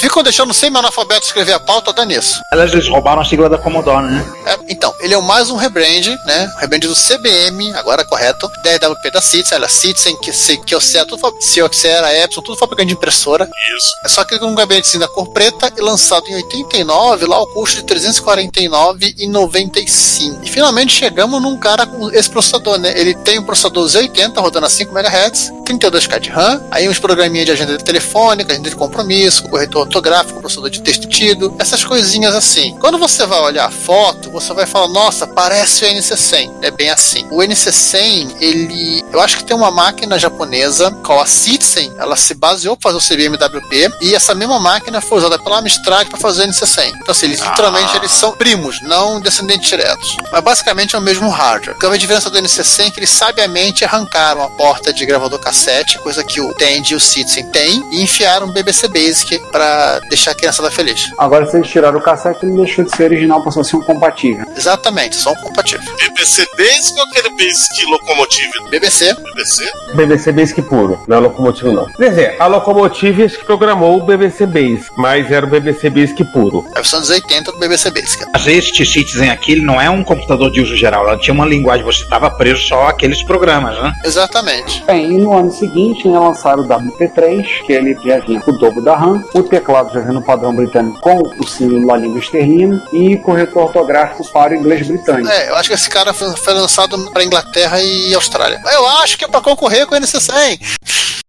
Ficam 0.00 0.22
deixando 0.22 0.54
semi-analfabeto 0.54 1.26
escrever 1.26 1.54
a 1.54 1.60
pauta, 1.60 1.92
dá 1.92 2.04
nisso. 2.04 2.40
Aliás, 2.52 2.72
eles 2.72 2.88
roubaram 2.88 3.20
a 3.20 3.24
sigla 3.24 3.48
da 3.48 3.58
Commodore, 3.58 4.06
né? 4.06 4.24
É, 4.46 4.56
então, 4.68 4.94
ele 5.00 5.14
é 5.14 5.20
mais 5.20 5.50
um 5.50 5.56
rebrand, 5.56 6.06
né? 6.24 6.48
Rebrand 6.58 6.80
do 6.80 6.94
CBM, 6.94 7.74
agora 7.74 8.04
correto, 8.04 8.48
10WP 8.64 9.12
da 9.12 9.20
Citizen, 9.20 9.56
ela 9.56 9.68
Citizen, 9.68 10.16
que 10.18 10.32
se 10.32 10.56
que 10.58 10.74
você 10.74 11.04
tudo 11.04 11.32
Kyocera, 11.40 12.16
Epson, 12.16 12.40
tudo 12.42 12.56
fabricante 12.56 12.88
de 12.88 12.94
impressora. 12.94 13.48
Isso. 13.76 13.92
É 14.04 14.08
só 14.08 14.24
que 14.24 14.38
com 14.38 14.46
um 14.46 14.54
gabinete 14.54 14.88
assim 14.88 14.98
da 14.98 15.08
cor 15.08 15.30
preta 15.32 15.72
e 15.76 15.80
lançado 15.80 16.28
em 16.28 16.36
89, 16.36 17.26
lá 17.26 17.40
o 17.40 17.46
custo 17.48 17.82
de 17.82 17.94
349,95. 17.94 20.38
E 20.42 20.48
finalmente 20.48 20.92
chegamos 20.92 21.42
num 21.42 21.58
cara 21.58 21.86
com 21.86 22.10
esse 22.10 22.30
processador, 22.30 22.78
né? 22.78 22.92
Ele 22.96 23.14
tem 23.14 23.38
um 23.38 23.42
processador 23.42 23.86
Z80 23.86 24.38
rodando 24.38 24.66
a 24.66 24.70
5 24.70 24.96
MHz, 24.96 25.50
32K 25.64 26.20
de 26.20 26.30
RAM, 26.30 26.62
aí 26.70 26.88
uns 26.88 26.98
programinhas 26.98 27.46
de 27.46 27.52
agenda 27.52 27.78
telefônica, 27.78 28.52
agenda 28.52 28.68
de 28.68 28.76
compromisso, 28.76 29.44
corretor 29.44 29.82
ortográfico, 29.82 30.40
processador 30.40 30.70
de 30.70 30.82
texto 30.82 31.08
tido, 31.08 31.54
essas 31.58 31.84
coisinhas 31.84 32.34
assim. 32.34 32.76
Quando 32.80 32.98
você 32.98 33.26
vai 33.26 33.40
olhar 33.40 33.66
a 33.66 33.70
foto, 33.70 34.30
você 34.30 34.52
vai 34.52 34.66
falar, 34.66 34.88
nossa, 34.88 35.26
parece 35.26 35.84
o 35.84 35.88
NC100. 35.88 36.50
É 36.62 36.70
bem 36.70 36.90
assim. 36.90 37.26
O 37.30 37.38
NC100, 37.38 38.36
ele, 38.40 39.04
eu 39.12 39.20
acho 39.20 39.38
que 39.38 39.44
tem 39.44 39.56
uma 39.56 39.70
máquina 39.70 40.18
japonesa, 40.18 40.90
qual 41.04 41.20
a 41.20 41.26
Citizen, 41.26 41.92
ela 41.98 42.16
se 42.16 42.34
baseou 42.34 42.76
para 42.76 42.92
fazer 42.92 42.98
o 42.98 43.16
CBMWP 43.16 43.92
e 44.00 44.14
essa 44.14 44.34
mesma 44.34 44.58
máquina 44.58 45.00
foi 45.00 45.18
usada 45.18 45.38
pela 45.38 45.58
Amstrad 45.58 46.08
para 46.08 46.18
fazer 46.18 46.44
o 46.44 46.46
NC100. 46.48 46.88
Então, 46.88 47.12
assim, 47.12 47.26
eles 47.26 47.40
literalmente 47.40 47.96
eles 47.96 48.10
são 48.10 48.32
primos, 48.32 48.80
não 48.82 49.20
descendentes 49.20 49.68
diretos. 49.68 50.16
Mas 50.30 50.42
basicamente 50.42 50.94
é 50.94 50.98
o 50.98 51.02
mesmo 51.02 51.28
hardware. 51.28 51.76
A 51.76 51.80
grande 51.80 51.98
diferença 51.98 52.30
do 52.30 52.38
NC100 52.38 52.86
é 52.86 52.90
que 52.90 53.00
eles 53.00 53.10
sabiamente 53.10 53.84
arrancaram 53.84 54.42
a 54.42 54.50
porta 54.50 54.92
de 54.92 55.04
gravador 55.06 55.38
cassete, 55.38 55.98
coisa 55.98 56.22
que 56.24 56.40
o 56.40 56.54
Tandy 56.58 56.92
e 56.92 56.96
o 56.96 57.00
Citizen 57.00 57.46
têm, 57.50 57.82
e 57.92 58.02
enfiaram 58.02 58.48
um 58.48 58.52
BBC 58.52 58.88
Basic 58.88 59.38
para 59.50 60.00
deixar 60.10 60.32
a 60.32 60.34
criançada 60.34 60.70
feliz. 60.70 61.10
Agora, 61.16 61.46
se 61.46 61.56
eles 61.56 61.68
tiraram 61.68 61.98
o 61.98 62.02
cassete, 62.02 62.44
ele 62.44 62.56
deixou 62.56 62.84
de 62.84 62.94
ser 62.94 63.04
original, 63.04 63.42
passou 63.42 63.62
a 63.62 63.64
ser 63.64 63.76
um 63.76 63.82
compatível. 63.82 64.44
Exatamente, 64.56 65.16
são 65.16 65.34
compatíveis. 65.36 65.88
BBC 65.98 66.46
Basic 66.56 66.98
ou 66.98 67.06
aquele 67.06 67.30
Basic 67.30 67.86
Locomotive? 67.86 68.50
BBC. 68.70 69.14
BBC? 69.14 69.70
BBC 69.94 70.32
Basic 70.32 70.62
puro, 70.62 71.00
não 71.06 71.16
é 71.16 71.20
locomotivo 71.20 71.72
não. 71.72 71.86
Quer 71.92 72.10
dizer, 72.10 72.36
a 72.38 72.46
locomotive 72.46 73.28
que 73.28 73.44
programou 73.44 73.98
o 73.98 74.02
BBC 74.04 74.46
Basic, 74.46 74.86
mas 74.96 75.30
era 75.30 75.46
o 75.46 75.48
BBC 75.48 75.90
Basic 75.90 76.24
puro. 76.32 76.64
É 76.74 76.78
a 76.78 76.82
versão 76.82 77.00
dos 77.00 77.10
80 77.10 77.52
do 77.52 77.58
BBC 77.58 77.90
Basic. 77.90 78.24
Mas 78.32 78.46
este 78.46 78.84
Citizen 78.84 79.30
aqui 79.30 79.52
ele 79.52 79.62
não 79.62 79.80
é 79.80 79.88
um 79.88 80.02
computador 80.02 80.50
de 80.50 80.60
uso 80.60 80.76
geral. 80.76 81.06
Ela 81.06 81.18
tinha 81.18 81.34
uma 81.34 81.46
linguagem, 81.46 81.84
você 81.84 82.02
estava 82.02 82.30
preso 82.30 82.62
só 82.62 82.88
àqueles 82.88 83.22
programas, 83.22 83.80
né? 83.80 83.92
Exatamente. 84.04 84.82
Bem, 84.84 85.12
e 85.12 85.18
no 85.18 85.36
ano 85.36 85.52
seguinte, 85.52 86.08
né, 86.08 86.18
lançaram 86.18 86.47
o 86.56 86.64
WP3, 86.64 87.64
que 87.66 87.72
ele 87.72 87.94
já 88.04 88.18
vinha 88.20 88.40
com 88.40 88.50
o 88.50 88.58
dobro 88.58 88.82
da 88.82 88.96
RAM, 88.96 89.22
o 89.34 89.42
teclado 89.42 89.92
já 89.92 90.00
vinha 90.00 90.12
no 90.12 90.22
padrão 90.22 90.54
britânico 90.54 91.00
com 91.00 91.22
o 91.38 91.46
símbolo 91.46 91.86
da 91.86 91.96
língua 91.96 92.18
esterlina 92.18 92.82
e 92.92 93.16
corretor 93.18 93.64
ortográfico 93.64 94.24
para 94.32 94.54
o 94.54 94.56
inglês 94.56 94.86
britânico. 94.86 95.28
É, 95.28 95.50
eu 95.50 95.56
acho 95.56 95.68
que 95.68 95.74
esse 95.74 95.90
cara 95.90 96.12
foi, 96.12 96.30
foi 96.36 96.54
lançado 96.54 96.98
para 97.10 97.24
Inglaterra 97.24 97.80
e 97.80 98.14
Austrália. 98.14 98.60
Eu 98.72 98.86
acho 99.00 99.18
que 99.18 99.24
é 99.24 99.28
para 99.28 99.40
concorrer 99.40 99.86
com 99.86 99.94
o 99.94 99.98
NC100. 99.98 100.60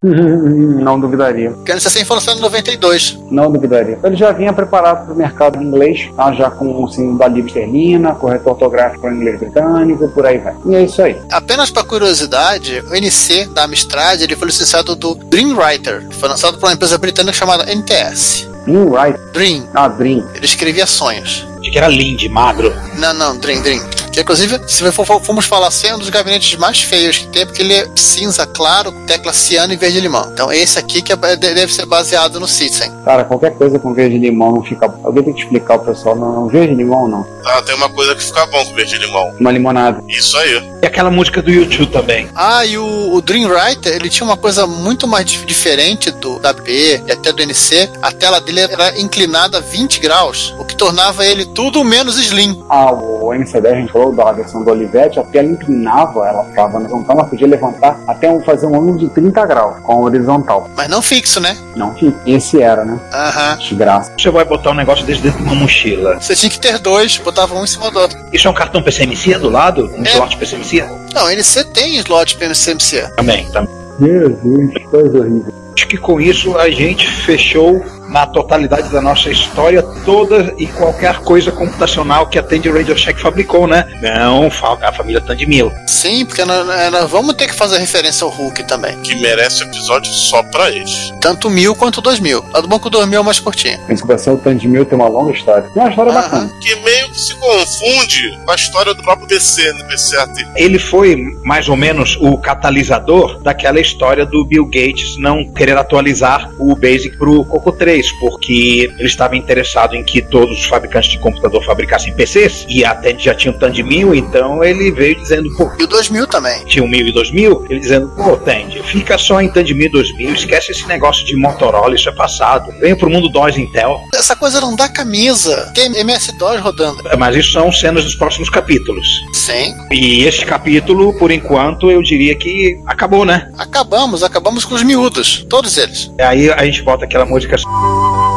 Não 0.02 0.98
duvidaria. 0.98 1.50
Porque 1.50 1.72
o 1.72 1.74
NC100 1.74 2.04
foi 2.06 2.16
lançado 2.16 2.38
em 2.38 2.40
92. 2.40 3.18
Não 3.30 3.52
duvidaria. 3.52 3.98
Ele 4.02 4.16
já 4.16 4.32
vinha 4.32 4.52
preparado 4.52 5.04
para 5.04 5.14
o 5.14 5.16
mercado 5.16 5.62
inglês, 5.62 6.08
tá? 6.16 6.32
já 6.32 6.50
com 6.50 6.82
o 6.82 6.90
símbolo 6.90 7.18
da 7.18 7.28
língua 7.28 7.46
esterlina, 7.48 8.14
corretor 8.14 8.52
ortográfico 8.52 9.02
para 9.02 9.10
o 9.10 9.14
inglês 9.14 9.38
britânico, 9.38 10.08
por 10.08 10.24
aí 10.24 10.38
vai. 10.38 10.54
E 10.64 10.74
é 10.74 10.84
isso 10.84 11.02
aí. 11.02 11.20
Apenas 11.30 11.70
para 11.70 11.84
curiosidade, 11.84 12.82
o 12.88 12.94
NC 12.94 13.46
da 13.48 13.64
Amstrad 13.64 14.22
ele 14.22 14.36
foi 14.36 14.46
licenciado 14.46 14.96
do 14.96 15.09
Dreamwriter. 15.14 16.06
Foi 16.12 16.28
lançado 16.28 16.58
por 16.58 16.66
uma 16.66 16.72
empresa 16.74 16.98
britânica 16.98 17.36
chamada 17.36 17.64
NTS. 17.72 18.48
Dream 18.66 18.90
Right. 18.92 19.18
Dream. 19.32 19.68
Ah, 19.74 19.88
Dream. 19.88 20.26
Ele 20.34 20.44
escrevia 20.44 20.86
sonhos. 20.86 21.46
De 21.60 21.70
que 21.70 21.76
era 21.78 21.88
Lindy, 21.88 22.28
magro. 22.28 22.74
Não, 22.96 23.12
não, 23.12 23.36
Dream, 23.38 23.60
Dream. 23.62 23.80
Que, 24.12 24.22
inclusive, 24.22 24.58
se 24.66 24.90
for, 24.92 25.04
formos 25.20 25.44
falar 25.46 25.68
assim, 25.68 25.86
é 25.88 25.94
um 25.94 25.98
dos 25.98 26.08
gabinetes 26.10 26.58
mais 26.58 26.80
feios 26.82 27.18
que 27.18 27.26
tem, 27.28 27.46
porque 27.46 27.62
ele 27.62 27.74
é 27.74 27.86
cinza 27.94 28.44
claro, 28.46 28.90
tecla 29.06 29.32
ciano 29.32 29.72
e 29.72 29.76
verde 29.76 30.00
limão. 30.00 30.28
Então 30.32 30.50
esse 30.52 30.78
aqui 30.78 31.00
que 31.00 31.12
é- 31.12 31.36
deve 31.36 31.72
ser 31.72 31.86
baseado 31.86 32.40
no 32.40 32.48
Citizen. 32.48 32.90
Cara, 33.04 33.24
qualquer 33.24 33.54
coisa 33.56 33.78
com 33.78 33.94
verde 33.94 34.18
limão 34.18 34.52
não 34.52 34.62
fica. 34.64 34.92
Alguém 35.04 35.22
tem 35.22 35.32
que 35.34 35.42
explicar 35.42 35.74
ao 35.74 35.80
pessoal. 35.80 36.16
Não, 36.16 36.32
não 36.32 36.48
verde 36.48 36.74
limão 36.74 37.06
não. 37.06 37.24
Ah, 37.46 37.62
tem 37.62 37.74
uma 37.76 37.88
coisa 37.88 38.14
que 38.16 38.22
fica 38.24 38.44
bom 38.46 38.64
com 38.64 38.74
verde 38.74 38.96
limão. 38.98 39.32
Uma 39.38 39.52
limonada. 39.52 40.02
Isso 40.08 40.36
aí. 40.38 40.70
Aquela 40.90 41.10
música 41.10 41.40
do 41.40 41.50
YouTube 41.52 41.86
também. 41.86 42.28
Ah, 42.34 42.64
e 42.66 42.76
o, 42.76 43.14
o 43.14 43.22
Dream 43.22 43.48
Writer, 43.48 43.94
ele 43.94 44.08
tinha 44.10 44.26
uma 44.26 44.36
coisa 44.36 44.66
muito 44.66 45.06
mais 45.06 45.24
dif- 45.24 45.46
diferente 45.46 46.10
do 46.10 46.40
da 46.40 46.52
B 46.52 47.00
e 47.06 47.12
até 47.12 47.32
do 47.32 47.40
NC. 47.42 47.88
A 48.02 48.10
tela 48.10 48.40
dele 48.40 48.60
era 48.60 48.98
inclinada 49.00 49.58
a 49.58 49.60
20 49.60 50.00
graus, 50.00 50.52
o 50.58 50.64
que 50.64 50.74
tornava 50.74 51.24
ele 51.24 51.44
tudo 51.46 51.84
menos 51.84 52.18
slim. 52.18 52.60
Ah, 52.68 52.90
o 52.92 53.28
MC10 53.28 53.66
a 53.66 53.74
gente 53.76 53.92
falou 53.92 54.12
da 54.12 54.32
versão 54.32 54.64
do 54.64 54.70
Olivetti, 54.72 55.20
a 55.20 55.22
tela 55.22 55.46
inclinava, 55.46 56.26
ela 56.26 56.44
ficava 56.44 56.72
na 56.72 56.78
horizontal, 56.80 57.18
ela 57.18 57.26
podia 57.28 57.46
levantar 57.46 57.98
até 58.08 58.28
um- 58.28 58.42
fazer 58.42 58.66
um 58.66 58.74
ângulo 58.74 58.98
de 58.98 59.08
30 59.10 59.46
graus 59.46 59.76
com 59.84 59.92
a 59.92 59.96
horizontal. 59.96 60.68
Mas 60.76 60.88
não 60.88 61.00
fixo, 61.00 61.38
né? 61.38 61.56
Não 61.76 61.94
que 61.94 62.12
esse 62.26 62.60
era, 62.60 62.84
né? 62.84 62.98
Aham. 63.12 63.56
Desgraça. 63.58 64.12
Você 64.18 64.28
vai 64.30 64.44
botar 64.44 64.70
um 64.72 64.74
negócio 64.74 65.04
desse 65.06 65.20
dentro 65.22 65.38
de 65.38 65.44
uma 65.44 65.54
mochila. 65.54 66.20
Você 66.20 66.34
tinha 66.34 66.50
que 66.50 66.58
ter 66.58 66.78
dois, 66.80 67.16
botava 67.18 67.54
um 67.54 67.62
em 67.62 67.66
cima 67.68 67.90
do 67.92 68.00
outro. 68.00 68.18
Isso 68.32 68.48
é 68.48 68.50
um 68.50 68.54
cartão 68.54 68.82
PCMC 68.82 69.38
do 69.38 69.48
lado? 69.48 69.88
Um 69.96 70.04
É. 70.04 70.08
slot 70.10 70.36
PCMC? 70.36 70.79
Não, 71.14 71.30
NC 71.30 71.64
tem 71.72 71.96
slot 71.96 72.36
PMCMC. 72.36 73.08
Também, 73.16 73.50
também. 73.50 73.74
Jesus, 74.00 74.84
coisa 74.90 75.18
horrível. 75.18 75.54
Acho 75.76 75.88
que 75.88 75.96
com 75.96 76.20
isso 76.20 76.56
a 76.56 76.70
gente 76.70 77.06
fechou 77.06 77.82
na 78.10 78.26
totalidade 78.26 78.88
da 78.90 79.00
nossa 79.00 79.30
história 79.30 79.82
toda 80.04 80.52
e 80.58 80.66
qualquer 80.66 81.18
coisa 81.20 81.50
computacional 81.52 82.26
que 82.26 82.38
a 82.38 82.42
Tandy 82.42 82.68
Radio 82.68 82.96
Shack 82.96 83.20
fabricou, 83.20 83.66
né? 83.66 83.86
Não, 84.02 84.50
falta 84.50 84.88
a 84.88 84.92
família 84.92 85.20
Tandy 85.20 85.46
Mil. 85.46 85.72
Sim, 85.86 86.24
porque 86.26 86.44
nós, 86.44 86.66
nós 86.90 87.10
vamos 87.10 87.34
ter 87.34 87.46
que 87.46 87.54
fazer 87.54 87.78
referência 87.78 88.24
ao 88.24 88.30
Hulk 88.30 88.64
também. 88.64 88.98
Que 89.00 89.14
merece 89.14 89.62
episódio 89.62 90.12
só 90.12 90.42
pra 90.42 90.70
eles. 90.70 91.12
Tanto 91.20 91.48
mil 91.48 91.74
quanto 91.74 91.98
o 91.98 92.02
2000. 92.02 92.44
A 92.52 92.60
do 92.60 92.68
Banco 92.68 92.90
2000 92.90 93.20
é 93.20 93.22
mais 93.22 93.38
curtinha. 93.38 93.78
Que 93.86 94.06
vai 94.06 94.18
ser 94.18 94.30
o 94.30 94.36
Tandemil 94.38 94.84
tem 94.84 94.98
uma 94.98 95.08
longa 95.08 95.32
história. 95.32 95.68
Tem 95.72 95.82
uma 95.82 95.90
história 95.90 96.12
Aham. 96.12 96.20
bacana. 96.22 96.50
Que 96.60 96.74
meio 96.76 97.10
que 97.10 97.20
se 97.20 97.34
confunde 97.34 98.38
com 98.44 98.50
a 98.50 98.54
história 98.54 98.94
do 98.94 99.02
próprio 99.02 99.28
PC, 99.28 99.72
né? 99.72 99.84
PC 99.84 100.16
AT. 100.16 100.46
Ele 100.56 100.78
foi 100.78 101.16
mais 101.44 101.68
ou 101.68 101.76
menos 101.76 102.16
o 102.20 102.36
catalisador 102.38 103.40
daquela 103.42 103.80
história 103.80 104.24
do 104.26 104.44
Bill 104.44 104.64
Gates 104.66 105.16
não 105.18 105.44
querer 105.52 105.76
atualizar 105.76 106.50
o 106.58 106.74
Basic 106.74 107.16
pro 107.16 107.44
Coco 107.44 107.72
3, 107.72 107.99
porque 108.12 108.90
ele 108.98 109.06
estava 109.08 109.36
interessado 109.36 109.94
em 109.94 110.02
que 110.04 110.22
todos 110.22 110.58
os 110.58 110.64
fabricantes 110.66 111.10
de 111.10 111.18
computador 111.18 111.64
fabricassem 111.64 112.14
PCs 112.14 112.66
e 112.68 112.84
a 112.84 112.94
Tandy 112.94 113.24
já 113.24 113.34
tinha 113.34 113.52
o 113.52 113.58
Tandy 113.58 113.82
1000, 113.82 114.14
então 114.14 114.62
ele 114.62 114.90
veio 114.90 115.16
dizendo, 115.16 115.50
pô, 115.56 115.70
E 115.78 115.84
o 115.84 115.86
2000 115.86 116.26
também. 116.26 116.64
tinha 116.64 116.84
o 116.84 116.88
1000 116.88 117.08
e 117.08 117.12
2000, 117.12 117.66
ele 117.70 117.80
dizendo, 117.80 118.08
pô, 118.10 118.36
Tandy, 118.36 118.82
fica 118.84 119.18
só 119.18 119.40
em 119.40 119.48
Tandy 119.50 119.74
1000 119.74 119.86
e 119.86 119.90
2000, 119.90 120.34
esquece 120.34 120.72
esse 120.72 120.86
negócio 120.86 121.24
de 121.26 121.34
Motorola, 121.36 121.94
isso 121.94 122.08
é 122.08 122.12
passado. 122.12 122.72
Venha 122.80 122.96
pro 122.96 123.10
mundo 123.10 123.28
DOS 123.28 123.56
Intel. 123.58 124.00
Essa 124.14 124.36
coisa 124.36 124.60
não 124.60 124.76
dá 124.76 124.88
camisa. 124.88 125.70
Tem 125.74 125.86
MS-DOS 126.00 126.60
rodando. 126.60 127.02
Mas 127.18 127.36
isso 127.36 127.52
são 127.52 127.70
cenas 127.72 128.04
dos 128.04 128.14
próximos 128.14 128.48
capítulos. 128.48 129.06
Sim. 129.32 129.74
E 129.90 130.24
esse 130.24 130.44
capítulo, 130.44 131.16
por 131.18 131.30
enquanto, 131.30 131.90
eu 131.90 132.02
diria 132.02 132.34
que 132.36 132.80
acabou, 132.86 133.24
né? 133.24 133.50
Acabamos, 133.58 134.22
acabamos 134.22 134.64
com 134.64 134.74
os 134.74 134.82
miúdos. 134.82 135.44
Todos 135.48 135.76
eles. 135.76 136.10
Aí 136.20 136.50
a 136.50 136.64
gente 136.64 136.82
bota 136.82 137.04
aquela 137.04 137.24
música 137.24 137.56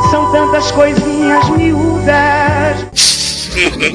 São 0.10 0.32
tantas 0.32 0.72
coisinhas 0.72 1.50
miúdas. 1.50 2.94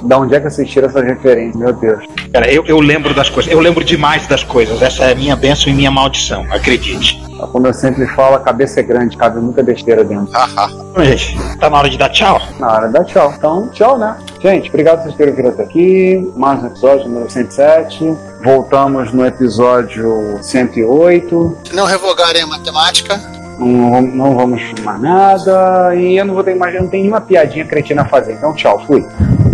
Da 0.05 0.18
onde 0.18 0.35
é 0.35 0.40
que 0.40 0.49
vocês 0.49 0.71
tiram 0.71 0.88
essas 0.88 1.05
referências? 1.05 1.57
Meu 1.57 1.73
Deus. 1.73 2.05
Cara, 2.33 2.51
eu, 2.51 2.64
eu 2.66 2.79
lembro 2.81 3.12
das 3.14 3.29
coisas, 3.29 3.51
eu 3.51 3.59
lembro 3.61 3.83
demais 3.85 4.27
das 4.27 4.44
coisas. 4.44 4.81
Essa 4.81 5.05
é 5.05 5.12
a 5.12 5.14
minha 5.14 5.35
bênção 5.35 5.71
e 5.71 5.75
minha 5.75 5.90
maldição, 5.90 6.47
acredite. 6.51 7.21
Como 7.53 7.66
eu 7.66 7.75
sempre 7.75 8.07
falo, 8.09 8.37
a 8.37 8.40
cabeça 8.40 8.81
é 8.81 8.83
grande, 8.83 9.16
cabe 9.16 9.40
muita 9.40 9.62
besteira 9.62 10.05
dentro. 10.05 10.29
Então, 10.29 11.05
gente, 11.05 11.37
tá 11.59 11.71
na 11.71 11.79
hora 11.79 11.88
de 11.88 11.97
dar 11.97 12.09
tchau? 12.09 12.40
Na 12.59 12.73
hora 12.73 12.88
da 12.88 13.05
tchau. 13.05 13.33
Então, 13.37 13.68
tchau, 13.68 13.99
né? 13.99 14.16
Gente, 14.40 14.68
obrigado 14.68 14.99
por 14.99 15.05
vocês 15.05 15.16
terem 15.16 15.35
vindo 15.35 15.49
até 15.49 15.62
aqui. 15.62 16.33
Mais 16.37 16.62
um 16.62 16.66
episódio 16.66 17.09
número 17.09 17.31
107. 17.31 18.16
Voltamos 18.42 19.12
no 19.12 19.25
episódio 19.25 20.38
108. 20.42 21.59
Se 21.64 21.75
não 21.75 21.87
revogarem 21.87 22.42
a 22.42 22.47
matemática. 22.47 23.38
Não, 23.59 24.01
não 24.01 24.37
vamos 24.37 24.73
mais 24.85 25.01
nada. 25.01 25.94
E 25.94 26.16
eu 26.16 26.25
não 26.25 26.35
vou 26.35 26.44
ter 26.44 26.55
mais, 26.55 26.75
não 26.75 26.87
tenho 26.87 27.03
nenhuma 27.03 27.21
piadinha 27.21 27.64
cretina 27.64 28.03
a 28.03 28.05
fazer. 28.05 28.35
Então, 28.35 28.55
tchau, 28.55 28.85
fui. 28.87 29.05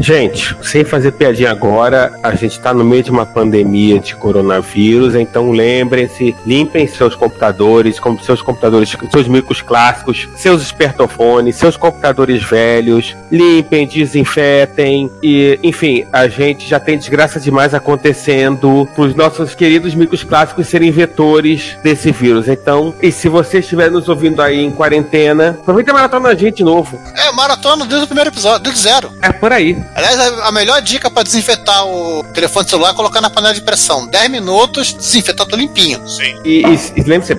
Gente, 0.05 0.55
sem 0.61 0.85
fazer 0.85 1.13
piadinha 1.13 1.51
agora, 1.51 2.13
a 2.23 2.35
gente 2.35 2.61
tá 2.61 2.75
no 2.75 2.85
meio 2.85 3.03
de 3.03 3.11
uma 3.11 3.25
pandemia 3.25 3.99
de 3.99 4.15
coronavírus, 4.15 5.15
então 5.15 5.51
lembrem-se, 5.51 6.37
limpem 6.45 6.87
seus 6.87 7.15
computadores, 7.15 7.99
como 7.99 8.23
seus 8.23 8.43
computadores, 8.43 8.95
seus 9.11 9.27
micros 9.27 9.63
clássicos, 9.63 10.29
seus 10.37 10.61
espertofones, 10.61 11.57
seus 11.57 11.79
computadores 11.79 12.43
velhos, 12.43 13.17
limpem, 13.33 13.87
desinfetem 13.87 15.11
e, 15.23 15.59
enfim, 15.63 16.05
a 16.13 16.29
gente 16.29 16.69
já 16.69 16.79
tem 16.79 16.99
desgraça 16.99 17.41
demais 17.41 17.73
acontecendo 17.73 18.87
pros 18.95 19.15
nossos 19.15 19.55
queridos 19.55 19.95
micros 19.95 20.23
clássicos 20.23 20.67
serem 20.67 20.91
vetores 20.91 21.79
desse 21.83 22.13
vírus. 22.13 22.47
Então, 22.47 22.95
e 23.01 23.11
se 23.11 23.27
você 23.27 23.61
estiver 23.61 23.91
nos 23.91 24.07
ouvindo 24.11 24.43
aí 24.43 24.63
em 24.63 24.71
quarentena, 24.71 25.57
aproveita 25.63 25.93
e 25.93 25.95
maratona 25.95 26.29
a 26.29 26.35
gente 26.35 26.59
de 26.59 26.65
novo. 26.65 27.01
É, 27.17 27.33
maratona 27.35 27.85
desde 27.85 28.05
o 28.05 28.07
primeiro 28.07 28.31
episódio, 28.31 28.61
desde 28.61 28.81
zero. 28.81 29.13
É 29.21 29.33
por 29.33 29.53
aí. 29.53 29.77
Aliás, 29.95 30.19
a, 30.21 30.53
melhor 30.53 30.81
dica 30.81 31.11
pra 31.11 31.23
desinfetar 31.23 31.87
o 31.87 32.25
telefone 32.33 32.69
celular 32.69 32.91
é 32.91 32.95
colocar 32.95 33.21
na 33.21 33.31
panela 33.31 33.55
de 33.55 33.61
pressão. 33.61 34.07
10 34.07 34.31
minutos, 34.31 34.93
desinfetar 34.93 35.47
tudo 35.47 35.59
limpinho. 35.59 36.07
Sim. 36.09 36.37
E, 36.45 36.63
e, 36.63 36.79
e 36.97 37.03
lembre-se, 37.03 37.35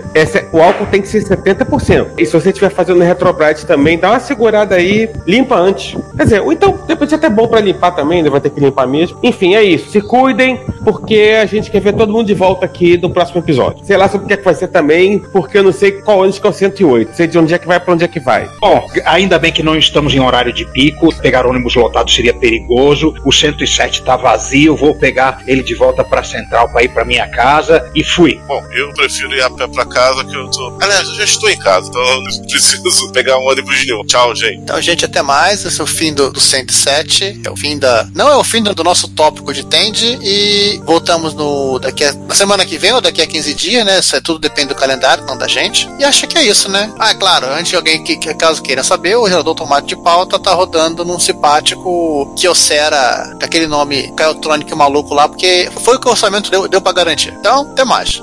o 0.51 0.61
álcool 0.61 0.85
tem 0.87 1.01
que 1.01 1.07
ser 1.07 1.23
70%. 1.23 2.11
E 2.17 2.25
se 2.25 2.31
você 2.31 2.49
estiver 2.49 2.69
fazendo 2.69 3.01
Retrobrite 3.01 3.65
também, 3.65 3.97
dá 3.97 4.11
uma 4.11 4.19
segurada 4.19 4.75
aí, 4.75 5.09
limpa 5.25 5.55
antes. 5.55 5.97
Quer 6.15 6.23
dizer, 6.23 6.41
ou 6.41 6.51
então, 6.51 6.79
depois 6.87 7.11
é 7.11 7.15
até 7.15 7.29
bom 7.29 7.47
pra 7.47 7.59
limpar 7.59 7.91
também, 7.91 8.21
né? 8.21 8.29
vai 8.29 8.41
ter 8.41 8.49
que 8.49 8.59
limpar 8.59 8.87
mesmo. 8.87 9.17
Enfim, 9.23 9.55
é 9.55 9.63
isso. 9.63 9.89
Se 9.89 10.01
cuidem, 10.01 10.63
porque 10.83 11.37
a 11.41 11.45
gente 11.45 11.71
quer 11.71 11.79
ver 11.81 11.93
todo 11.93 12.11
mundo 12.11 12.27
de 12.27 12.33
volta 12.33 12.65
aqui 12.65 12.97
no 12.97 13.09
próximo 13.09 13.39
episódio. 13.39 13.83
Sei 13.85 13.97
lá 13.97 14.07
sobre 14.07 14.25
o 14.25 14.27
que, 14.27 14.33
é 14.33 14.37
que 14.37 14.43
vai 14.43 14.53
ser 14.53 14.67
também, 14.67 15.19
porque 15.19 15.57
eu 15.57 15.63
não 15.63 15.71
sei 15.71 15.93
qual 15.93 16.19
ônibus 16.19 16.39
que 16.39 16.47
é 16.47 16.49
o 16.49 16.53
108. 16.53 17.15
Sei 17.15 17.27
de 17.27 17.37
onde 17.37 17.53
é 17.53 17.57
que 17.57 17.67
vai 17.67 17.79
pra 17.79 17.93
onde 17.93 18.03
é 18.03 18.07
que 18.07 18.19
vai. 18.19 18.49
Bom, 18.59 18.85
ainda 19.05 19.39
bem 19.39 19.51
que 19.51 19.63
não 19.63 19.75
estamos 19.85 20.13
em 20.13 20.19
horário 20.19 20.53
de 20.53 20.65
pico. 20.65 21.13
Pegar 21.21 21.45
ônibus 21.45 21.75
lotado 21.75 22.09
seria 22.09 22.33
perigoso. 22.33 23.13
O 23.23 23.31
107 23.31 24.03
tá 24.03 24.15
vazio. 24.15 24.75
Vou 24.75 24.95
pegar 24.95 25.43
ele 25.47 25.63
de 25.63 25.75
volta 25.75 26.03
pra 26.03 26.23
central 26.23 26.69
pra 26.69 26.83
ir 26.83 26.89
pra 26.89 27.05
minha 27.05 27.27
casa 27.29 27.89
e 27.95 28.03
fui. 28.03 28.39
Bom, 28.47 28.63
eu 28.73 28.91
prefiro 28.93 29.33
ir 29.33 29.41
a 29.41 29.49
pé 29.49 29.67
pra 29.67 29.85
casa 29.85 30.23
que 30.23 30.35
eu 30.35 30.49
tô. 30.49 30.77
Aliás, 30.81 31.07
eu 31.07 31.15
já 31.15 31.23
estou 31.23 31.49
em 31.49 31.57
casa, 31.57 31.89
então 31.89 32.01
eu 32.01 32.21
não 32.21 32.45
preciso 32.45 33.11
pegar 33.13 33.37
um 33.37 33.47
ônibus 33.47 33.85
nenhum. 33.85 34.03
Tchau, 34.05 34.35
gente. 34.35 34.57
Então, 34.57 34.81
gente, 34.81 35.05
até 35.05 35.21
mais. 35.21 35.65
Esse 35.65 35.79
é 35.79 35.83
o 35.83 35.87
fim 35.87 36.13
do, 36.13 36.31
do 36.31 36.39
107. 36.39 37.41
É 37.45 37.49
o 37.49 37.55
fim 37.55 37.77
da. 37.77 38.07
Não 38.13 38.29
é 38.29 38.35
o 38.35 38.43
fim 38.43 38.61
do, 38.61 38.73
do 38.73 38.83
nosso 38.83 39.07
tópico 39.09 39.53
de 39.53 39.65
Tende. 39.65 40.17
E 40.21 40.81
voltamos 40.85 41.33
no. 41.33 41.79
Daqui 41.79 42.03
a, 42.03 42.13
na 42.13 42.35
semana 42.35 42.65
que 42.65 42.77
vem 42.77 42.93
ou 42.93 43.01
daqui 43.01 43.21
a 43.21 43.27
15 43.27 43.53
dias, 43.53 43.85
né? 43.85 43.99
Isso 43.99 44.15
é 44.15 44.21
tudo 44.21 44.39
depende 44.39 44.69
do 44.69 44.75
calendário, 44.75 45.25
não 45.25 45.37
da 45.37 45.47
gente. 45.47 45.89
E 45.99 46.03
acho 46.03 46.27
que 46.27 46.37
é 46.37 46.43
isso, 46.43 46.69
né? 46.69 46.91
Ah, 46.99 47.11
é 47.11 47.13
claro, 47.13 47.47
antes 47.47 47.69
de 47.69 47.75
alguém 47.75 48.03
que, 48.03 48.17
que 48.17 48.33
caso 48.33 48.61
queira 48.61 48.83
saber, 48.83 49.15
o 49.15 49.27
gerador 49.27 49.55
automático 49.75 49.87
de 49.87 49.95
pauta 49.95 50.39
tá 50.39 50.53
rodando 50.53 51.03
num 51.03 51.19
simpático 51.19 52.31
Kyocera, 52.35 53.35
com 53.39 53.45
aquele 53.45 53.67
nome 53.67 54.13
Kyotronic 54.15 54.73
maluco 54.75 55.13
lá, 55.13 55.27
porque 55.27 55.69
foi 55.81 55.95
o 55.95 55.99
que 55.99 56.07
o 56.07 56.11
orçamento 56.11 56.49
deu, 56.49 56.67
deu 56.67 56.81
pra 56.81 56.93
garantir. 56.93 57.33
Então, 57.37 57.61
até 57.61 57.83
mais. 57.83 58.21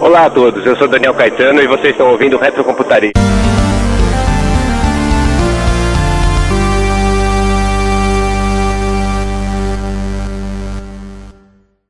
Olá 0.00 0.26
a 0.26 0.30
todos, 0.30 0.64
eu 0.64 0.76
sou 0.76 0.88
Daniel 0.88 1.14
Caetano 1.14 1.60
e 1.60 1.66
vocês 1.66 1.90
estão 1.90 2.10
ouvindo 2.10 2.38
Retrocomputaria. 2.38 3.12